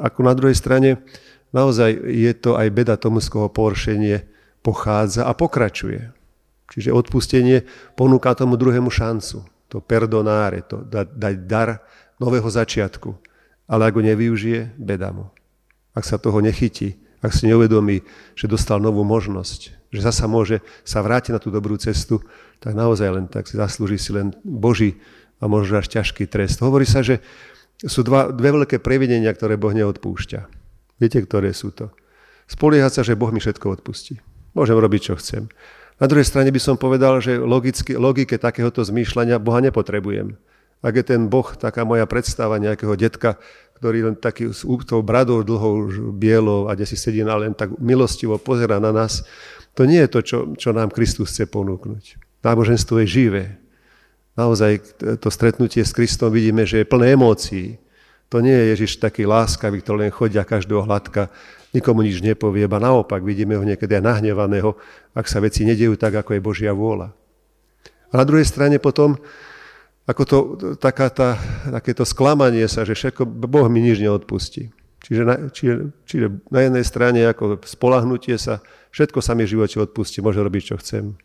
ako 0.00 0.20
na 0.22 0.32
druhej 0.32 0.56
strane, 0.56 1.02
naozaj 1.50 1.92
je 1.98 2.32
to 2.36 2.54
aj 2.54 2.68
beda 2.72 2.94
tomu, 2.96 3.18
z 3.20 3.28
koho 3.28 3.50
poršenie 3.50 4.24
pochádza 4.62 5.26
a 5.26 5.32
pokračuje. 5.36 6.10
Čiže 6.66 6.90
odpustenie 6.90 7.62
ponúka 7.94 8.34
tomu 8.34 8.58
druhému 8.58 8.90
šancu, 8.90 9.46
to 9.70 9.78
perdonáre, 9.78 10.66
to 10.66 10.82
dať, 10.82 11.36
dar 11.46 11.82
nového 12.18 12.46
začiatku. 12.46 13.14
Ale 13.66 13.90
ako 13.90 14.02
nevyužije, 14.02 14.78
beda 14.78 15.10
mu. 15.10 15.30
Ak 15.94 16.06
sa 16.06 16.18
toho 16.18 16.38
nechytí, 16.38 16.98
ak 17.24 17.32
si 17.32 17.48
neuvedomí, 17.48 18.04
že 18.36 18.50
dostal 18.50 18.80
novú 18.80 19.02
možnosť, 19.02 19.90
že 19.92 20.00
zasa 20.00 20.28
môže 20.28 20.60
sa 20.84 21.00
vrátiť 21.00 21.32
na 21.36 21.40
tú 21.40 21.48
dobrú 21.48 21.76
cestu, 21.80 22.20
tak 22.60 22.76
naozaj 22.76 23.08
len 23.08 23.26
tak 23.28 23.48
si 23.48 23.56
zaslúži 23.56 23.96
si 23.96 24.10
len 24.12 24.36
Boží 24.44 25.00
a 25.40 25.48
možno 25.48 25.80
až 25.80 25.92
ťažký 25.92 26.28
trest. 26.28 26.60
Hovorí 26.64 26.88
sa, 26.88 27.04
že 27.04 27.20
sú 27.84 28.00
dva, 28.00 28.32
dve 28.32 28.56
veľké 28.56 28.80
previdenia, 28.80 29.28
ktoré 29.36 29.60
Boh 29.60 29.72
neodpúšťa. 29.72 30.40
Viete, 30.96 31.20
ktoré 31.20 31.52
sú 31.52 31.76
to? 31.76 31.92
Spoliehať 32.48 32.92
sa, 33.00 33.02
že 33.04 33.18
Boh 33.18 33.28
mi 33.28 33.40
všetko 33.42 33.80
odpustí. 33.80 34.16
Môžem 34.56 34.80
robiť, 34.80 35.12
čo 35.12 35.14
chcem. 35.20 35.52
Na 36.00 36.08
druhej 36.08 36.28
strane 36.28 36.48
by 36.48 36.60
som 36.60 36.76
povedal, 36.80 37.20
že 37.20 37.36
logicky, 37.36 37.96
logike 37.96 38.40
takéhoto 38.40 38.80
zmýšľania 38.80 39.40
Boha 39.40 39.60
nepotrebujem. 39.60 40.36
Ak 40.84 40.92
je 40.92 41.04
ten 41.04 41.28
Boh, 41.28 41.44
taká 41.56 41.88
moja 41.88 42.04
predstava 42.04 42.60
nejakého 42.60 42.96
detka, 42.96 43.40
ktorý 43.76 44.08
len 44.08 44.16
taký 44.16 44.48
s 44.50 44.64
tou 44.64 45.04
bradou 45.04 45.44
dlhou, 45.44 46.10
bielou 46.16 46.66
a 46.66 46.72
kde 46.72 46.88
si 46.88 46.96
sedí 46.96 47.20
na 47.20 47.36
len 47.36 47.52
tak 47.52 47.76
milostivo 47.76 48.40
pozera 48.40 48.80
na 48.80 48.90
nás, 48.90 49.20
to 49.76 49.84
nie 49.84 50.00
je 50.00 50.08
to, 50.08 50.20
čo, 50.24 50.38
čo 50.56 50.72
nám 50.72 50.88
Kristus 50.88 51.36
chce 51.36 51.44
ponúknuť. 51.52 52.16
Náboženstvo 52.40 53.04
je 53.04 53.06
živé. 53.06 53.44
Naozaj 54.32 55.00
to 55.20 55.28
stretnutie 55.28 55.84
s 55.84 55.92
Kristom 55.92 56.32
vidíme, 56.32 56.64
že 56.64 56.84
je 56.84 56.88
plné 56.88 57.12
emócií. 57.12 57.76
To 58.32 58.40
nie 58.40 58.52
je 58.52 58.64
Ježiš 58.76 58.98
taký 59.00 59.28
láskavý, 59.28 59.84
ktorý 59.84 60.08
len 60.08 60.12
chodia 60.12 60.42
každého 60.48 60.84
hladka, 60.88 61.28
nikomu 61.76 62.00
nič 62.00 62.24
nepovie, 62.24 62.64
a 62.64 62.78
naopak 62.80 63.20
vidíme 63.20 63.54
ho 63.56 63.64
niekedy 63.64 64.00
aj 64.00 64.04
nahnevaného, 64.04 64.74
ak 65.12 65.28
sa 65.28 65.44
veci 65.44 65.68
nedejú 65.68 66.00
tak, 66.00 66.16
ako 66.16 66.32
je 66.36 66.40
Božia 66.40 66.72
vôľa. 66.72 67.12
A 68.10 68.14
na 68.16 68.24
druhej 68.24 68.48
strane 68.48 68.80
potom, 68.80 69.20
ako 70.06 70.22
to, 70.22 70.38
taká 70.78 71.10
tá, 71.10 71.34
takéto 71.66 72.06
sklamanie 72.06 72.70
sa, 72.70 72.86
že 72.86 72.94
všetko, 72.94 73.26
Boh 73.26 73.66
mi 73.66 73.82
nič 73.82 73.98
neodpustí. 73.98 74.70
Čiže 75.02 75.22
na, 75.22 75.34
čiže, 75.50 75.74
čiže 76.06 76.26
na 76.50 76.66
jednej 76.66 76.84
strane 76.86 77.20
ako 77.26 77.62
spolahnutie 77.62 78.38
sa, 78.38 78.62
všetko 78.94 79.18
sa 79.18 79.34
mi 79.34 79.46
v 79.46 79.58
živote 79.58 79.82
odpustí, 79.82 80.22
môžem 80.22 80.46
robiť, 80.46 80.62
čo 80.74 80.76
chcem. 80.78 81.18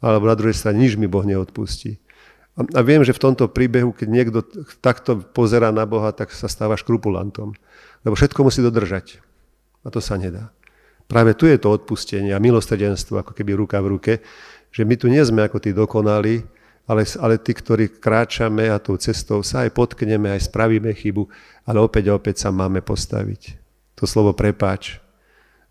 Alebo 0.00 0.28
na 0.28 0.36
druhej 0.36 0.56
strane 0.56 0.80
nič 0.80 0.96
mi 0.96 1.08
Boh 1.08 1.24
neodpustí. 1.24 2.00
A, 2.56 2.64
a 2.64 2.80
viem, 2.80 3.04
že 3.04 3.12
v 3.12 3.20
tomto 3.20 3.52
príbehu, 3.52 3.92
keď 3.92 4.08
niekto 4.08 4.40
takto 4.80 5.20
pozera 5.20 5.68
na 5.68 5.84
Boha, 5.84 6.12
tak 6.12 6.32
sa 6.32 6.48
stáva 6.48 6.76
škrupulantom. 6.80 7.52
Lebo 8.00 8.16
všetko 8.16 8.48
musí 8.48 8.64
dodržať. 8.64 9.20
A 9.84 9.92
to 9.92 10.00
sa 10.00 10.16
nedá. 10.16 10.52
Práve 11.06 11.36
tu 11.38 11.46
je 11.46 11.60
to 11.60 11.70
odpustenie 11.70 12.34
a 12.34 12.42
milostrdenstvo, 12.42 13.22
ako 13.22 13.32
keby 13.36 13.54
ruka 13.54 13.78
v 13.78 13.90
ruke, 13.92 14.12
že 14.74 14.82
my 14.82 14.98
tu 14.98 15.06
nie 15.06 15.22
sme 15.22 15.46
ako 15.46 15.62
tí 15.62 15.70
dokonali, 15.70 16.42
ale, 16.86 17.02
ale 17.18 17.34
tí, 17.42 17.52
ktorí 17.52 17.98
kráčame 17.98 18.70
a 18.70 18.78
tou 18.78 18.94
cestou 18.94 19.42
sa 19.42 19.66
aj 19.66 19.74
potkneme, 19.74 20.30
aj 20.30 20.50
spravíme 20.50 20.94
chybu, 20.94 21.26
ale 21.66 21.82
opäť 21.82 22.14
a 22.14 22.16
opäť 22.16 22.46
sa 22.46 22.54
máme 22.54 22.82
postaviť. 22.82 23.58
To 23.98 24.06
slovo 24.06 24.32
prepáč, 24.32 25.02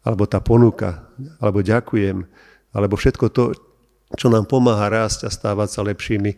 alebo 0.04 0.28
tá 0.28 0.44
ponuka, 0.44 1.08
alebo 1.40 1.64
ďakujem, 1.64 2.28
alebo 2.76 3.00
všetko 3.00 3.26
to, 3.32 3.56
čo 4.14 4.28
nám 4.28 4.46
pomáha 4.46 4.92
rásť 4.92 5.26
a 5.26 5.34
stávať 5.34 5.70
sa 5.72 5.82
lepšími, 5.88 6.32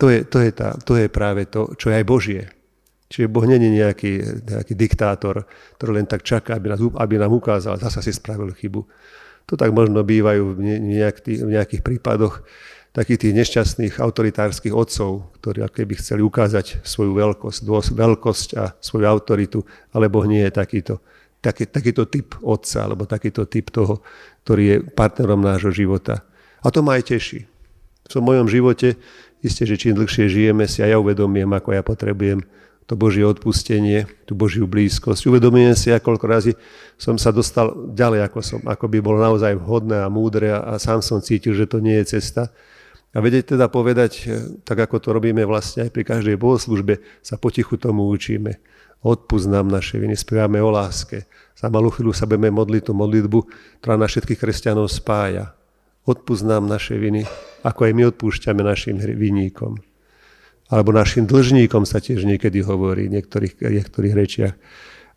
to 0.00 0.10
je, 0.10 0.24
to 0.26 0.42
je, 0.42 0.50
tá, 0.50 0.74
to 0.80 0.98
je 0.98 1.06
práve 1.06 1.46
to, 1.46 1.70
čo 1.78 1.92
je 1.92 1.96
aj 2.00 2.06
Božie. 2.08 2.42
Čiže 3.12 3.28
Boh 3.28 3.44
není 3.44 3.68
nejaký, 3.68 4.42
nejaký 4.48 4.72
diktátor, 4.72 5.44
ktorý 5.76 6.00
len 6.00 6.08
tak 6.08 6.24
čaká, 6.24 6.56
aby, 6.56 6.72
nás, 6.72 6.80
aby 6.80 7.20
nám 7.20 7.36
ukázal, 7.36 7.76
zasa 7.76 8.00
si 8.00 8.08
spravil 8.08 8.56
chybu. 8.56 8.80
To 9.52 9.54
tak 9.60 9.68
možno 9.76 10.00
bývajú 10.00 10.56
v, 10.56 10.60
nejakých, 10.96 11.38
v 11.44 11.50
nejakých 11.52 11.82
prípadoch 11.84 12.40
takých 12.92 13.28
tých 13.28 13.34
nešťastných 13.34 13.94
autoritárskych 13.96 14.76
otcov, 14.76 15.32
ktorí 15.40 15.64
keby 15.64 15.96
chceli 15.96 16.20
ukázať 16.20 16.84
svoju 16.84 17.16
veľkosť, 17.16 17.60
veľkosť 17.96 18.48
a 18.60 18.76
svoju 18.78 19.04
autoritu, 19.08 19.64
ale 19.96 20.12
nie 20.28 20.44
je 20.44 20.52
takýto, 20.52 20.94
taký, 21.40 21.64
takýto 21.64 22.04
typ 22.04 22.36
otca, 22.44 22.84
alebo 22.84 23.08
takýto 23.08 23.48
typ 23.48 23.72
toho, 23.72 24.04
ktorý 24.44 24.62
je 24.68 24.76
partnerom 24.92 25.40
nášho 25.40 25.72
života. 25.72 26.20
A 26.60 26.68
to 26.68 26.84
ma 26.84 27.00
aj 27.00 27.16
teší. 27.16 27.48
V 28.12 28.20
mojom 28.20 28.44
živote, 28.44 29.00
isté, 29.40 29.64
že 29.64 29.80
čím 29.80 29.96
dlhšie 29.96 30.28
žijeme, 30.28 30.68
si 30.68 30.84
aj 30.84 30.92
ja 30.92 31.00
uvedomím, 31.00 31.48
ako 31.56 31.72
ja 31.72 31.80
potrebujem 31.80 32.44
to 32.84 32.98
Božie 32.98 33.24
odpustenie, 33.24 34.04
tú 34.28 34.36
Božiu 34.36 34.68
blízkosť. 34.68 35.24
Uvedomujem 35.32 35.72
si, 35.72 35.88
koľko 35.96 36.26
razy 36.28 36.52
som 37.00 37.16
sa 37.16 37.32
dostal 37.32 37.72
ďalej, 37.94 38.28
ako, 38.28 38.38
som, 38.44 38.60
ako 38.68 38.84
by 38.84 38.98
bolo 39.00 39.16
naozaj 39.22 39.56
vhodné 39.56 40.02
a 40.02 40.12
múdre 40.12 40.52
a, 40.52 40.76
a 40.76 40.82
sám 40.82 41.00
som 41.00 41.22
cítil, 41.24 41.56
že 41.56 41.64
to 41.64 41.80
nie 41.80 41.96
je 42.02 42.20
cesta. 42.20 42.52
A 43.12 43.20
vedieť 43.20 43.56
teda 43.56 43.68
povedať, 43.68 44.12
e, 44.24 44.24
tak 44.64 44.88
ako 44.88 44.96
to 45.00 45.08
robíme 45.12 45.44
vlastne 45.44 45.84
aj 45.84 45.90
pri 45.92 46.02
každej 46.04 46.36
bohoslužbe, 46.40 47.00
sa 47.20 47.36
potichu 47.36 47.76
tomu 47.76 48.08
učíme. 48.08 48.56
Odpúsť 49.02 49.48
nám 49.52 49.68
naše 49.68 50.00
viny, 50.00 50.16
spievame 50.16 50.62
o 50.62 50.72
láske. 50.72 51.28
Za 51.52 51.68
malú 51.68 51.92
chvíľu 51.92 52.16
sa 52.16 52.24
budeme 52.24 52.54
modliť 52.54 52.82
tú 52.88 52.92
modlitbu, 52.96 53.38
ktorá 53.82 54.00
na 54.00 54.08
všetkých 54.08 54.40
kresťanov 54.40 54.88
spája. 54.88 55.52
Odpúsť 56.08 56.44
nám 56.48 56.70
naše 56.70 56.96
viny, 56.96 57.26
ako 57.66 57.80
aj 57.86 57.92
my 57.92 58.02
odpúšťame 58.14 58.62
našim 58.64 58.96
viníkom 58.98 59.78
alebo 60.72 60.88
našim 60.88 61.28
dlžníkom 61.28 61.84
sa 61.84 62.00
tiež 62.00 62.24
niekedy 62.24 62.64
hovorí 62.64 63.04
v 63.04 63.20
niektorých, 63.20 63.60
niektorých 63.60 64.14
rečiach. 64.16 64.54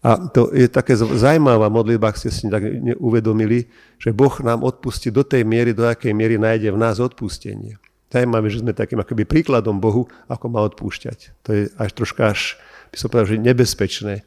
A 0.05 0.29
to 0.29 0.53
je 0.53 0.69
také 0.69 0.93
zaujímavá 0.93 1.65
modlitba, 1.74 2.13
ak 2.13 2.21
ste 2.21 2.29
si 2.29 2.45
tak 2.45 2.62
uvedomili, 3.01 3.65
že 3.97 4.13
Boh 4.13 4.38
nám 4.45 4.62
odpustí 4.62 5.09
do 5.09 5.25
tej 5.25 5.41
miery, 5.41 5.74
do 5.74 5.81
akej 5.81 6.13
miery 6.13 6.38
nájde 6.38 6.69
v 6.69 6.77
nás 6.77 7.01
odpustenie. 7.01 7.81
Zajímavé, 8.13 8.53
že 8.53 8.62
sme 8.62 8.77
takým 8.77 9.01
akoby 9.01 9.25
príkladom 9.25 9.81
Bohu, 9.81 10.05
ako 10.29 10.45
má 10.45 10.62
odpúšťať. 10.69 11.41
To 11.41 11.50
je 11.57 11.62
až 11.74 11.89
troška 11.97 12.38
až, 12.38 12.53
by 12.93 12.97
som 13.01 13.09
povedal, 13.09 13.33
že 13.33 13.41
nebezpečné. 13.41 14.21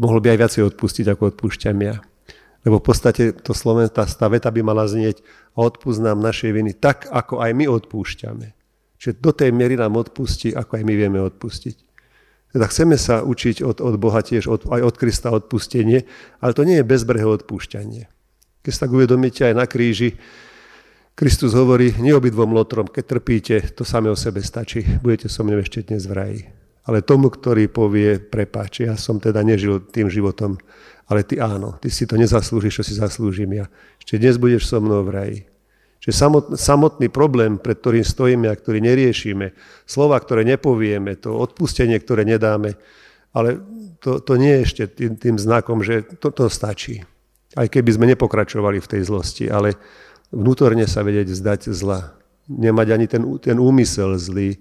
Mohol 0.00 0.18
by 0.24 0.28
aj 0.32 0.38
viacej 0.40 0.62
odpustiť, 0.72 1.06
ako 1.12 1.36
odpúšťam 1.36 1.76
ja. 1.84 2.00
Lebo 2.64 2.80
v 2.80 2.88
podstate 2.88 3.36
to 3.36 3.52
Sloven, 3.52 3.92
tá, 3.92 4.08
tá 4.08 4.26
veta 4.32 4.48
by 4.48 4.64
mala 4.64 4.88
znieť 4.88 5.20
a 5.54 5.60
odpúsť 5.60 6.08
nám 6.08 6.24
naše 6.24 6.48
viny 6.50 6.72
tak, 6.72 7.04
ako 7.04 7.44
aj 7.44 7.52
my 7.52 7.68
odpúšťame. 7.68 8.46
Čiže 8.96 9.20
do 9.20 9.30
tej 9.30 9.52
miery 9.54 9.78
nám 9.78 9.94
odpustí, 9.94 10.56
ako 10.56 10.80
aj 10.80 10.82
my 10.88 10.94
vieme 10.96 11.20
odpustiť. 11.22 11.87
Teda 12.48 12.64
chceme 12.64 12.96
sa 12.96 13.20
učiť 13.20 13.60
od, 13.60 13.84
od 13.84 13.94
Boha 14.00 14.24
tiež, 14.24 14.48
od, 14.48 14.72
aj 14.72 14.80
od 14.80 14.94
Krista 14.96 15.28
odpustenie, 15.28 16.08
ale 16.40 16.56
to 16.56 16.64
nie 16.64 16.80
je 16.80 16.88
bezbrehé 16.88 17.28
odpúšťanie. 17.28 18.08
Keď 18.64 18.72
sa 18.72 18.88
tak 18.88 18.96
uvedomíte 18.96 19.44
aj 19.44 19.54
na 19.54 19.68
kríži, 19.68 20.16
Kristus 21.18 21.50
hovorí, 21.50 21.98
neobidvom 21.98 22.54
lotrom, 22.54 22.86
keď 22.86 23.04
trpíte, 23.04 23.56
to 23.74 23.82
samé 23.82 24.06
o 24.06 24.14
sebe 24.14 24.38
stačí, 24.38 24.86
budete 25.02 25.26
so 25.26 25.42
mnou 25.42 25.58
ešte 25.58 25.82
dnes 25.82 26.06
v 26.06 26.14
raji. 26.14 26.40
Ale 26.86 27.02
tomu, 27.02 27.28
ktorý 27.28 27.66
povie, 27.66 28.22
prepáč, 28.22 28.86
ja 28.86 28.94
som 28.94 29.18
teda 29.18 29.42
nežil 29.42 29.82
tým 29.82 30.06
životom, 30.06 30.56
ale 31.10 31.26
ty 31.26 31.42
áno, 31.42 31.74
ty 31.82 31.90
si 31.90 32.06
to 32.06 32.14
nezaslúžiš, 32.14 32.80
čo 32.80 32.84
si 32.86 32.94
zaslúžim 32.94 33.50
ja. 33.50 33.66
Ešte 33.98 34.14
dnes 34.14 34.38
budeš 34.38 34.70
so 34.70 34.78
mnou 34.78 35.02
v 35.02 35.10
raji. 35.10 35.38
Že 36.08 36.12
samotný, 36.16 36.54
samotný 36.56 37.08
problém, 37.12 37.60
pred 37.60 37.76
ktorým 37.76 38.00
stojíme 38.00 38.48
a 38.48 38.56
ktorý 38.56 38.80
neriešime, 38.80 39.52
slova, 39.84 40.16
ktoré 40.16 40.40
nepovieme, 40.48 41.20
to 41.20 41.36
odpustenie, 41.36 42.00
ktoré 42.00 42.24
nedáme, 42.24 42.80
ale 43.36 43.60
to, 44.00 44.24
to 44.24 44.40
nie 44.40 44.56
je 44.56 44.64
ešte 44.64 44.82
tým, 44.88 45.20
tým 45.20 45.36
znakom, 45.36 45.84
že 45.84 46.00
toto 46.16 46.48
to 46.48 46.52
stačí. 46.52 47.04
Aj 47.52 47.68
keby 47.68 47.92
sme 47.92 48.08
nepokračovali 48.16 48.80
v 48.80 48.88
tej 48.88 49.02
zlosti, 49.04 49.52
ale 49.52 49.76
vnútorne 50.32 50.88
sa 50.88 51.04
vedieť 51.04 51.28
zdať 51.28 51.60
zla. 51.76 52.16
Nemať 52.48 52.88
ani 52.88 53.04
ten, 53.04 53.22
ten 53.44 53.60
úmysel 53.60 54.16
zlý, 54.16 54.56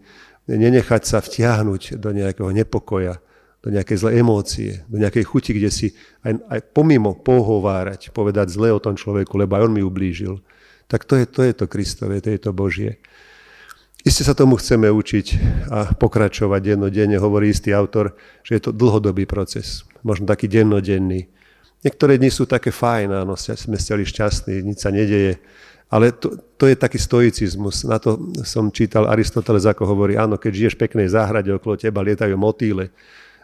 nenechať 0.51 1.08
sa 1.08 1.24
vtiahnuť 1.24 1.96
do 1.96 2.12
nejakého 2.12 2.51
nepokoja, 2.51 3.24
do 3.63 3.72
nejakej 3.72 4.04
zlej 4.04 4.13
emócie, 4.20 4.72
do 4.92 5.00
nejakej 5.00 5.24
chuti, 5.24 5.56
kde 5.56 5.72
si 5.72 5.88
aj, 6.27 6.44
aj 6.51 6.60
pomimo 6.75 7.16
pohovárať, 7.16 8.12
povedať 8.12 8.51
zle 8.51 8.75
o 8.75 8.84
tom 8.84 9.00
človeku, 9.00 9.39
lebo 9.39 9.56
aj 9.56 9.63
on 9.63 9.72
mi 9.72 9.80
ublížil 9.80 10.44
tak 10.88 11.03
to 11.03 11.20
je 11.20 11.25
to, 11.27 11.44
je 11.44 11.53
to 11.53 11.65
Kristové, 11.67 12.24
to 12.24 12.32
je 12.32 12.39
to 12.39 12.51
Božie. 12.56 13.00
Isté 14.08 14.24
sa 14.24 14.32
tomu 14.32 14.56
chceme 14.56 14.88
učiť 14.88 15.27
a 15.67 15.91
pokračovať 15.91 16.63
dennodenne, 16.63 17.20
hovorí 17.20 17.51
istý 17.51 17.75
autor, 17.75 18.15
že 18.39 18.56
je 18.56 18.62
to 18.63 18.72
dlhodobý 18.72 19.27
proces, 19.27 19.84
možno 20.00 20.24
taký 20.24 20.48
dennodenný. 20.48 21.27
Niektoré 21.84 22.15
dni 22.15 22.32
sú 22.32 22.48
také 22.48 22.72
fajn, 22.72 23.27
áno, 23.27 23.36
sme 23.36 23.75
stali 23.75 24.08
šťastní, 24.08 24.63
nič 24.63 24.79
sa 24.79 24.96
nedeje, 24.96 25.44
ale 25.91 26.15
to, 26.15 26.39
to 26.56 26.72
je 26.72 26.75
taký 26.79 26.96
stoicizmus. 27.00 27.84
Na 27.84 28.00
to 28.00 28.32
som 28.48 28.72
čítal 28.72 29.12
Aristoteles, 29.12 29.67
ako 29.67 29.84
hovorí, 29.84 30.15
áno, 30.15 30.39
keď 30.39 30.51
žiješ 30.56 30.74
v 30.79 30.84
peknej 30.88 31.08
záhrade, 31.12 31.51
okolo 31.51 31.75
teba 31.75 32.00
lietajú 32.00 32.36
motýle, 32.39 32.96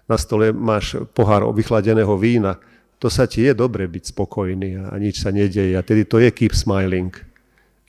na 0.07 0.15
stole 0.19 0.51
máš 0.51 0.99
pohár 1.11 1.47
vychladeného 1.51 2.15
vína, 2.15 2.59
to 3.03 3.11
sa 3.11 3.27
ti 3.27 3.43
je 3.43 3.51
dobre 3.51 3.83
byť 3.83 4.15
spokojný 4.15 4.79
a 4.79 4.95
nič 4.95 5.23
sa 5.23 5.31
nedeje. 5.35 5.75
A 5.75 5.83
tedy 5.83 6.07
to 6.07 6.23
je 6.23 6.31
keep 6.31 6.55
smiling. 6.55 7.11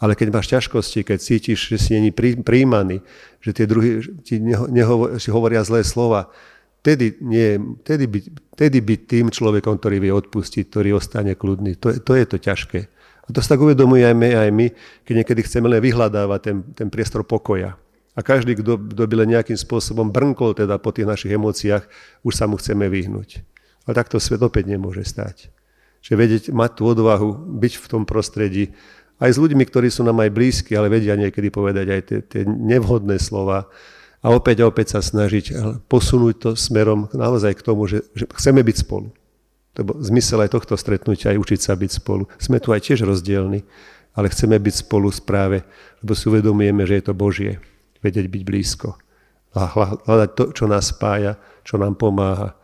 Ale 0.04 0.12
keď 0.12 0.28
máš 0.36 0.52
ťažkosti, 0.52 1.00
keď 1.00 1.16
cítiš, 1.16 1.72
že 1.72 1.80
si 1.80 1.96
není 1.96 2.12
príjmaný, 2.44 3.00
že 3.40 3.56
tie 3.56 3.64
druhí 3.64 4.04
ti 4.20 4.36
neho, 4.36 5.16
si 5.16 5.32
hovoria 5.32 5.64
zlé 5.64 5.80
slova, 5.80 6.28
tedy, 6.84 7.16
nie, 7.24 7.56
tedy, 7.80 8.04
byť, 8.04 8.24
tedy 8.52 8.84
byť 8.84 9.00
tým 9.08 9.26
človekom, 9.32 9.80
ktorý 9.80 10.04
vie 10.04 10.12
odpustiť, 10.12 10.68
ktorý 10.68 11.00
ostane 11.00 11.32
kľudný. 11.32 11.80
To, 11.80 11.96
to 11.96 12.12
je 12.20 12.24
to 12.28 12.36
ťažké. 12.36 12.80
A 13.24 13.28
to 13.32 13.40
sa 13.40 13.56
tak 13.56 13.64
uvedomujeme 13.64 14.36
aj 14.36 14.52
my, 14.52 14.68
keď 15.08 15.14
niekedy 15.24 15.40
chceme 15.48 15.72
len 15.72 15.80
vyhľadávať 15.80 16.40
ten, 16.44 16.56
ten 16.76 16.88
priestor 16.92 17.24
pokoja. 17.24 17.80
A 18.12 18.20
každý, 18.20 18.60
kto, 18.60 18.76
kto 18.76 19.02
by 19.08 19.14
len 19.24 19.32
nejakým 19.32 19.56
spôsobom 19.56 20.12
brnkol 20.12 20.52
teda 20.52 20.76
po 20.76 20.92
tých 20.92 21.08
našich 21.08 21.32
emóciách, 21.32 21.88
už 22.20 22.32
sa 22.36 22.44
mu 22.44 22.60
chceme 22.60 22.92
vyhnúť. 22.92 23.40
Ale 23.88 23.96
takto 23.96 24.20
svet 24.20 24.44
opäť 24.44 24.68
nemôže 24.68 25.08
stať. 25.08 25.48
Čiže 26.04 26.20
vedieť, 26.20 26.44
mať 26.52 26.70
tú 26.76 26.92
odvahu, 26.92 27.56
byť 27.56 27.72
v 27.80 27.86
tom 27.88 28.04
prostredí, 28.04 28.76
aj 29.18 29.30
s 29.30 29.38
ľuďmi, 29.38 29.62
ktorí 29.66 29.88
sú 29.90 30.02
nám 30.02 30.22
aj 30.22 30.30
blízki, 30.34 30.74
ale 30.74 30.90
vedia 30.90 31.14
niekedy 31.14 31.50
povedať 31.50 31.86
aj 31.90 32.00
tie, 32.06 32.18
tie 32.24 32.42
nevhodné 32.46 33.18
slova 33.22 33.70
a 34.24 34.26
opäť 34.32 34.64
a 34.64 34.68
opäť 34.70 34.96
sa 34.96 35.00
snažiť 35.04 35.54
posunúť 35.86 36.34
to 36.40 36.50
smerom 36.56 37.06
naozaj 37.12 37.60
k 37.60 37.62
tomu, 37.62 37.84
že, 37.86 38.02
že 38.16 38.24
chceme 38.34 38.64
byť 38.64 38.76
spolu. 38.80 39.12
To 39.74 39.80
bol 39.82 39.98
zmysel 39.98 40.38
aj 40.42 40.54
tohto 40.54 40.78
stretnutia, 40.78 41.34
aj 41.34 41.42
učiť 41.42 41.60
sa 41.60 41.74
byť 41.74 41.90
spolu. 41.90 42.30
Sme 42.38 42.62
tu 42.62 42.70
aj 42.70 42.86
tiež 42.86 43.02
rozdielni, 43.04 43.66
ale 44.14 44.30
chceme 44.30 44.54
byť 44.56 44.86
spolu 44.86 45.10
správe, 45.10 45.66
lebo 45.98 46.14
si 46.14 46.30
uvedomujeme, 46.30 46.86
že 46.86 47.02
je 47.02 47.04
to 47.10 47.14
Božie, 47.14 47.58
vedieť 47.98 48.30
byť 48.30 48.42
blízko 48.46 48.94
a 49.54 49.70
hľadať 50.06 50.30
to, 50.34 50.44
čo 50.50 50.64
nás 50.66 50.90
spája, 50.90 51.38
čo 51.62 51.78
nám 51.78 51.94
pomáha. 51.94 52.58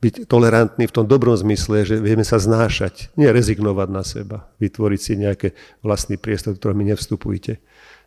Byť 0.00 0.24
tolerantný 0.24 0.88
v 0.88 0.96
tom 0.96 1.04
dobrom 1.04 1.36
zmysle, 1.36 1.84
že 1.84 2.00
vieme 2.00 2.24
sa 2.24 2.40
znášať, 2.40 3.12
nie 3.20 3.28
rezignovať 3.28 3.88
na 3.92 4.00
seba, 4.00 4.48
vytvoriť 4.56 5.00
si 5.00 5.12
nejaké 5.20 5.48
vlastný 5.84 6.16
priestor, 6.16 6.56
do 6.56 6.72
mi 6.72 6.88
nevstupujte. 6.88 7.60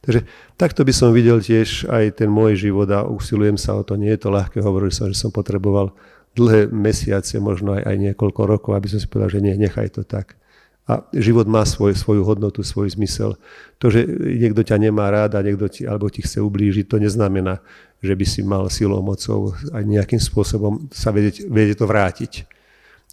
Takže 0.04 0.26
takto 0.58 0.84
by 0.84 0.92
som 0.92 1.16
videl 1.16 1.40
tiež 1.40 1.88
aj 1.88 2.20
ten 2.20 2.28
môj 2.28 2.60
život 2.60 2.90
a 2.92 3.08
usilujem 3.08 3.56
sa 3.56 3.78
o 3.78 3.86
to. 3.86 3.96
Nie 3.96 4.18
je 4.18 4.28
to 4.28 4.34
ľahké, 4.34 4.60
hovoril 4.60 4.92
som, 4.92 5.08
že 5.08 5.16
som 5.16 5.32
potreboval 5.32 5.96
dlhé 6.34 6.74
mesiace, 6.74 7.38
možno 7.38 7.78
aj, 7.78 7.86
aj 7.86 7.96
niekoľko 8.12 8.42
rokov, 8.44 8.72
aby 8.74 8.90
som 8.90 9.00
si 9.00 9.08
povedal, 9.08 9.40
že 9.40 9.44
nie, 9.46 9.56
nechaj 9.56 9.94
to 9.94 10.02
tak. 10.04 10.36
A 10.84 11.00
život 11.16 11.48
má 11.48 11.64
svoj, 11.64 11.96
svoju 11.96 12.28
hodnotu, 12.28 12.60
svoj 12.60 12.92
zmysel. 12.92 13.40
To, 13.80 13.88
že 13.88 14.04
niekto 14.20 14.68
ťa 14.68 14.76
nemá 14.84 15.08
rád 15.08 15.40
a 15.40 15.46
niekto 15.46 15.72
ti, 15.72 15.88
alebo 15.88 16.12
ti 16.12 16.20
chce 16.20 16.44
ublížiť, 16.44 16.92
to 16.92 17.00
neznamená, 17.00 17.64
že 18.04 18.12
by 18.12 18.26
si 18.28 18.44
mal 18.44 18.68
silou, 18.68 19.00
mocou 19.00 19.56
aj 19.72 19.80
nejakým 19.80 20.20
spôsobom 20.20 20.92
sa 20.92 21.16
vedieť, 21.16 21.48
vedieť 21.48 21.80
to 21.80 21.88
vrátiť. 21.88 22.34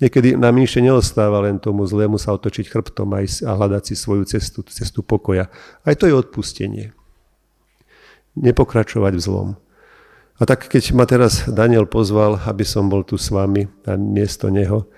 Niekedy 0.02 0.34
nám 0.34 0.56
nič 0.56 0.74
neostáva 0.80 1.44
len 1.46 1.62
tomu 1.62 1.86
zlému 1.86 2.18
sa 2.18 2.34
otočiť 2.34 2.72
chrbtom 2.72 3.06
aj 3.14 3.46
a 3.46 3.52
hľadať 3.54 3.92
si 3.92 3.94
svoju 3.94 4.26
cestu, 4.26 4.66
cestu 4.66 5.04
pokoja. 5.04 5.52
Aj 5.86 5.94
to 5.94 6.10
je 6.10 6.14
odpustenie. 6.16 6.90
Nepokračovať 8.34 9.12
v 9.14 9.22
zlom. 9.22 9.48
A 10.40 10.48
tak 10.48 10.72
keď 10.72 10.96
ma 10.96 11.04
teraz 11.04 11.44
Daniel 11.46 11.84
pozval, 11.84 12.40
aby 12.48 12.64
som 12.64 12.88
bol 12.88 13.04
tu 13.04 13.20
s 13.20 13.28
vami 13.28 13.68
a 13.84 14.00
miesto 14.00 14.48
neho, 14.48 14.88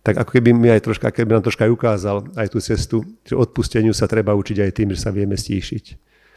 tak 0.00 0.16
ako 0.16 0.30
keby 0.40 0.56
mi 0.56 0.72
aj 0.72 0.88
troška, 0.88 1.12
keby 1.12 1.36
nám 1.36 1.44
troška 1.44 1.68
aj 1.68 1.72
ukázal 1.72 2.16
aj 2.32 2.48
tú 2.48 2.58
cestu, 2.60 2.96
že 3.24 3.36
odpusteniu 3.36 3.92
sa 3.92 4.08
treba 4.08 4.32
učiť 4.32 4.58
aj 4.64 4.70
tým, 4.72 4.88
že 4.96 4.98
sa 5.00 5.12
vieme 5.12 5.36
stíšiť. 5.36 5.84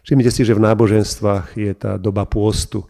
Všimnite 0.04 0.32
si, 0.36 0.44
že 0.44 0.52
v 0.52 0.64
náboženstvách 0.68 1.56
je 1.56 1.72
tá 1.72 1.96
doba 1.96 2.28
pôstu, 2.28 2.84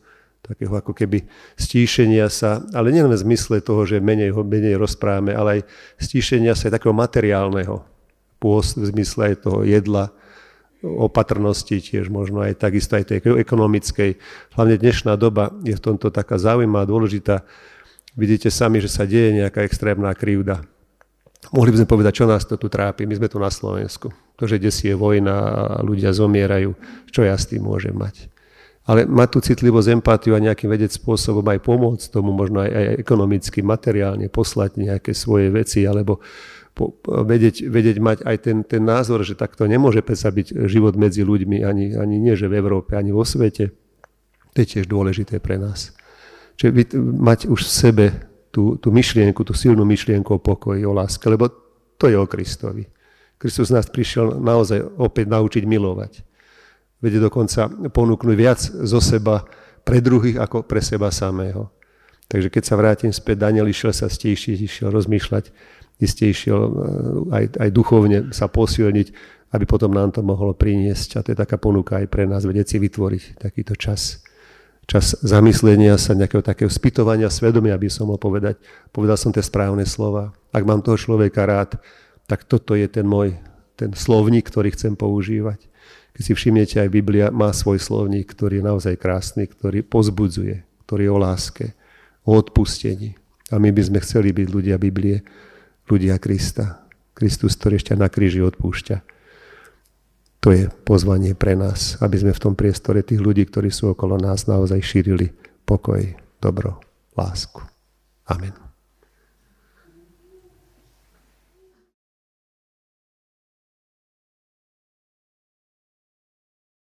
takého 0.43 0.73
ako 0.75 0.91
keby 0.91 1.23
stíšenia 1.55 2.27
sa, 2.27 2.65
ale 2.73 2.89
nie 2.89 3.05
len 3.05 3.13
v 3.13 3.23
zmysle 3.23 3.61
toho, 3.63 3.85
že 3.85 4.03
menej 4.03 4.33
menej 4.33 4.75
rozprávame, 4.75 5.31
ale 5.31 5.61
aj 5.61 5.61
stíšenia 6.01 6.57
sa 6.57 6.67
aj 6.67 6.81
takého 6.81 6.91
materiálneho. 6.91 7.85
Pôst 8.41 8.75
v 8.75 8.89
zmysle 8.91 9.33
aj 9.33 9.35
toho 9.45 9.63
jedla, 9.63 10.11
opatrnosti, 10.83 11.79
tiež 11.79 12.11
možno 12.11 12.43
aj 12.43 12.59
takisto 12.59 12.99
aj 12.99 13.07
tej 13.07 13.23
ekonomickej. 13.39 14.19
Hlavne 14.51 14.75
dnešná 14.75 15.15
doba 15.15 15.55
je 15.63 15.79
v 15.79 15.79
tomto 15.79 16.11
taká 16.11 16.35
zaujímavá, 16.35 16.83
dôležitá, 16.83 17.47
Vidíte 18.13 18.53
sami, 18.53 18.77
že 18.77 18.93
sa 18.93 19.09
deje 19.09 19.33
nejaká 19.41 19.65
extrémna 19.65 20.13
krivda. 20.13 20.61
Mohli 21.49 21.69
by 21.73 21.77
sme 21.81 21.91
povedať, 21.91 22.13
čo 22.21 22.25
nás 22.29 22.45
to 22.45 22.55
tu 22.61 22.69
trápi. 22.69 23.09
My 23.09 23.17
sme 23.17 23.27
tu 23.27 23.41
na 23.41 23.49
Slovensku. 23.49 24.13
To, 24.37 24.43
že 24.45 24.61
desi 24.61 24.93
je 24.93 24.95
vojna 24.95 25.33
a 25.33 25.61
ľudia 25.81 26.13
zomierajú, 26.13 26.77
čo 27.09 27.25
ja 27.25 27.33
s 27.33 27.49
tým 27.49 27.65
môžem 27.65 27.93
mať. 27.93 28.29
Ale 28.83 29.07
mať 29.07 29.29
tú 29.33 29.39
citlivosť, 29.39 29.95
empatiu 29.95 30.35
a 30.35 30.43
nejakým 30.43 30.67
vedieť 30.67 30.99
spôsobom 30.99 31.43
aj 31.47 31.59
pomôcť 31.63 32.05
tomu, 32.11 32.35
možno 32.35 32.59
aj, 32.61 32.71
aj 32.71 32.85
ekonomicky, 32.99 33.63
materiálne, 33.63 34.27
poslať 34.27 34.75
nejaké 34.75 35.15
svoje 35.15 35.47
veci, 35.55 35.87
alebo 35.87 36.19
po, 36.75 36.91
vedieť, 37.07 37.69
vedieť 37.71 37.97
mať 38.03 38.17
aj 38.27 38.37
ten, 38.43 38.57
ten 38.67 38.83
názor, 38.83 39.23
že 39.23 39.39
takto 39.39 39.63
nemôže 39.69 40.03
sa 40.19 40.35
byť 40.35 40.67
život 40.67 40.99
medzi 40.99 41.23
ľuďmi, 41.23 41.63
ani, 41.63 41.95
ani 41.95 42.15
nie, 42.19 42.35
že 42.35 42.51
v 42.51 42.59
Európe, 42.59 42.99
ani 42.99 43.15
vo 43.15 43.23
svete. 43.23 43.71
To 44.51 44.57
je 44.59 44.67
tiež 44.67 44.85
dôležité 44.91 45.39
pre 45.39 45.55
nás. 45.55 45.95
Čiže 46.57 46.97
mať 46.99 47.49
už 47.49 47.59
v 47.65 47.71
sebe 47.71 48.05
tú, 48.53 48.77
tú 48.77 48.93
myšlienku, 48.93 49.41
tú 49.41 49.57
silnú 49.57 49.81
myšlienku 49.81 50.37
o 50.37 50.39
pokoji, 50.39 50.85
o 50.85 50.93
láske, 50.93 51.25
lebo 51.25 51.49
to 51.97 52.05
je 52.05 52.17
o 52.17 52.29
Kristovi. 52.29 52.85
Kristus 53.41 53.73
nás 53.73 53.89
prišiel 53.89 54.39
naozaj 54.39 54.79
opäť 55.01 55.27
naučiť 55.27 55.63
milovať. 55.67 56.23
Vede 57.03 57.19
dokonca 57.19 57.67
ponúknuť 57.91 58.35
viac 58.37 58.63
zo 58.63 59.03
seba 59.03 59.43
pre 59.83 59.99
druhých 59.99 60.39
ako 60.39 60.63
pre 60.63 60.79
seba 60.79 61.11
samého. 61.11 61.67
Takže 62.31 62.47
keď 62.47 62.63
sa 62.63 62.79
vrátim 62.79 63.11
späť, 63.11 63.43
Daniel 63.43 63.67
išiel 63.67 63.91
sa 63.91 64.07
stíšiť, 64.07 64.57
išiel 64.63 64.87
rozmýšľať, 64.95 65.51
iste 65.99 66.23
išiel 66.23 66.61
eh, 66.63 66.71
aj, 67.35 67.45
aj 67.59 67.69
duchovne 67.75 68.31
sa 68.31 68.47
posilniť, 68.47 69.07
aby 69.53 69.65
potom 69.67 69.91
nám 69.91 70.15
to 70.15 70.23
mohlo 70.23 70.55
priniesť. 70.55 71.19
A 71.19 71.23
to 71.27 71.35
je 71.35 71.37
taká 71.37 71.59
ponuka 71.59 71.99
aj 71.99 72.07
pre 72.07 72.23
nás, 72.23 72.47
vedieť 72.47 72.73
si 72.73 72.77
vytvoriť 72.79 73.43
takýto 73.43 73.75
čas 73.75 74.23
čas 74.89 75.15
zamyslenia 75.23 75.95
sa, 75.95 76.15
nejakého 76.17 76.43
takého 76.43 76.71
spytovania 76.71 77.31
svedomia, 77.31 77.79
by 77.79 77.89
som 77.89 78.11
mohol 78.11 78.19
povedať. 78.19 78.59
Povedal 78.91 79.15
som 79.15 79.31
tie 79.31 79.43
správne 79.43 79.87
slova. 79.87 80.35
Ak 80.51 80.63
mám 80.67 80.83
toho 80.83 80.99
človeka 80.99 81.47
rád, 81.47 81.79
tak 82.27 82.47
toto 82.47 82.75
je 82.75 82.87
ten 82.87 83.03
môj 83.03 83.35
ten 83.73 83.91
slovník, 83.93 84.47
ktorý 84.47 84.71
chcem 84.73 84.93
používať. 84.93 85.65
Keď 86.13 86.23
si 86.23 86.33
všimnete, 86.37 86.77
aj 86.77 86.93
Biblia 86.93 87.33
má 87.33 87.49
svoj 87.49 87.81
slovník, 87.81 88.29
ktorý 88.29 88.61
je 88.61 88.67
naozaj 88.69 88.95
krásny, 89.01 89.49
ktorý 89.49 89.81
pozbudzuje, 89.81 90.61
ktorý 90.85 91.09
je 91.09 91.11
o 91.11 91.19
láske, 91.19 91.65
o 92.21 92.37
odpustení. 92.37 93.17
A 93.49 93.57
my 93.57 93.73
by 93.73 93.81
sme 93.81 93.99
chceli 94.05 94.29
byť 94.29 94.47
ľudia 94.47 94.77
Biblie, 94.77 95.25
ľudia 95.89 96.21
Krista. 96.21 96.85
Kristus, 97.13 97.57
ktorý 97.57 97.77
ešte 97.77 97.93
na 97.93 98.09
kríži 98.09 98.41
odpúšťa. 98.41 99.12
To 100.43 100.51
je 100.51 100.67
pozvanie 100.83 101.39
pre 101.39 101.55
nás, 101.55 101.95
aby 102.03 102.19
sme 102.19 102.35
v 102.35 102.43
tom 102.43 102.53
priestore 102.53 102.99
tých 102.99 103.23
ľudí, 103.23 103.47
ktorí 103.47 103.71
sú 103.71 103.95
okolo 103.95 104.19
nás, 104.19 104.43
naozaj 104.43 104.83
šírili 104.83 105.31
pokoj, 105.63 106.03
dobro, 106.43 106.83
lásku. 107.15 107.63
Amen. 108.27 108.72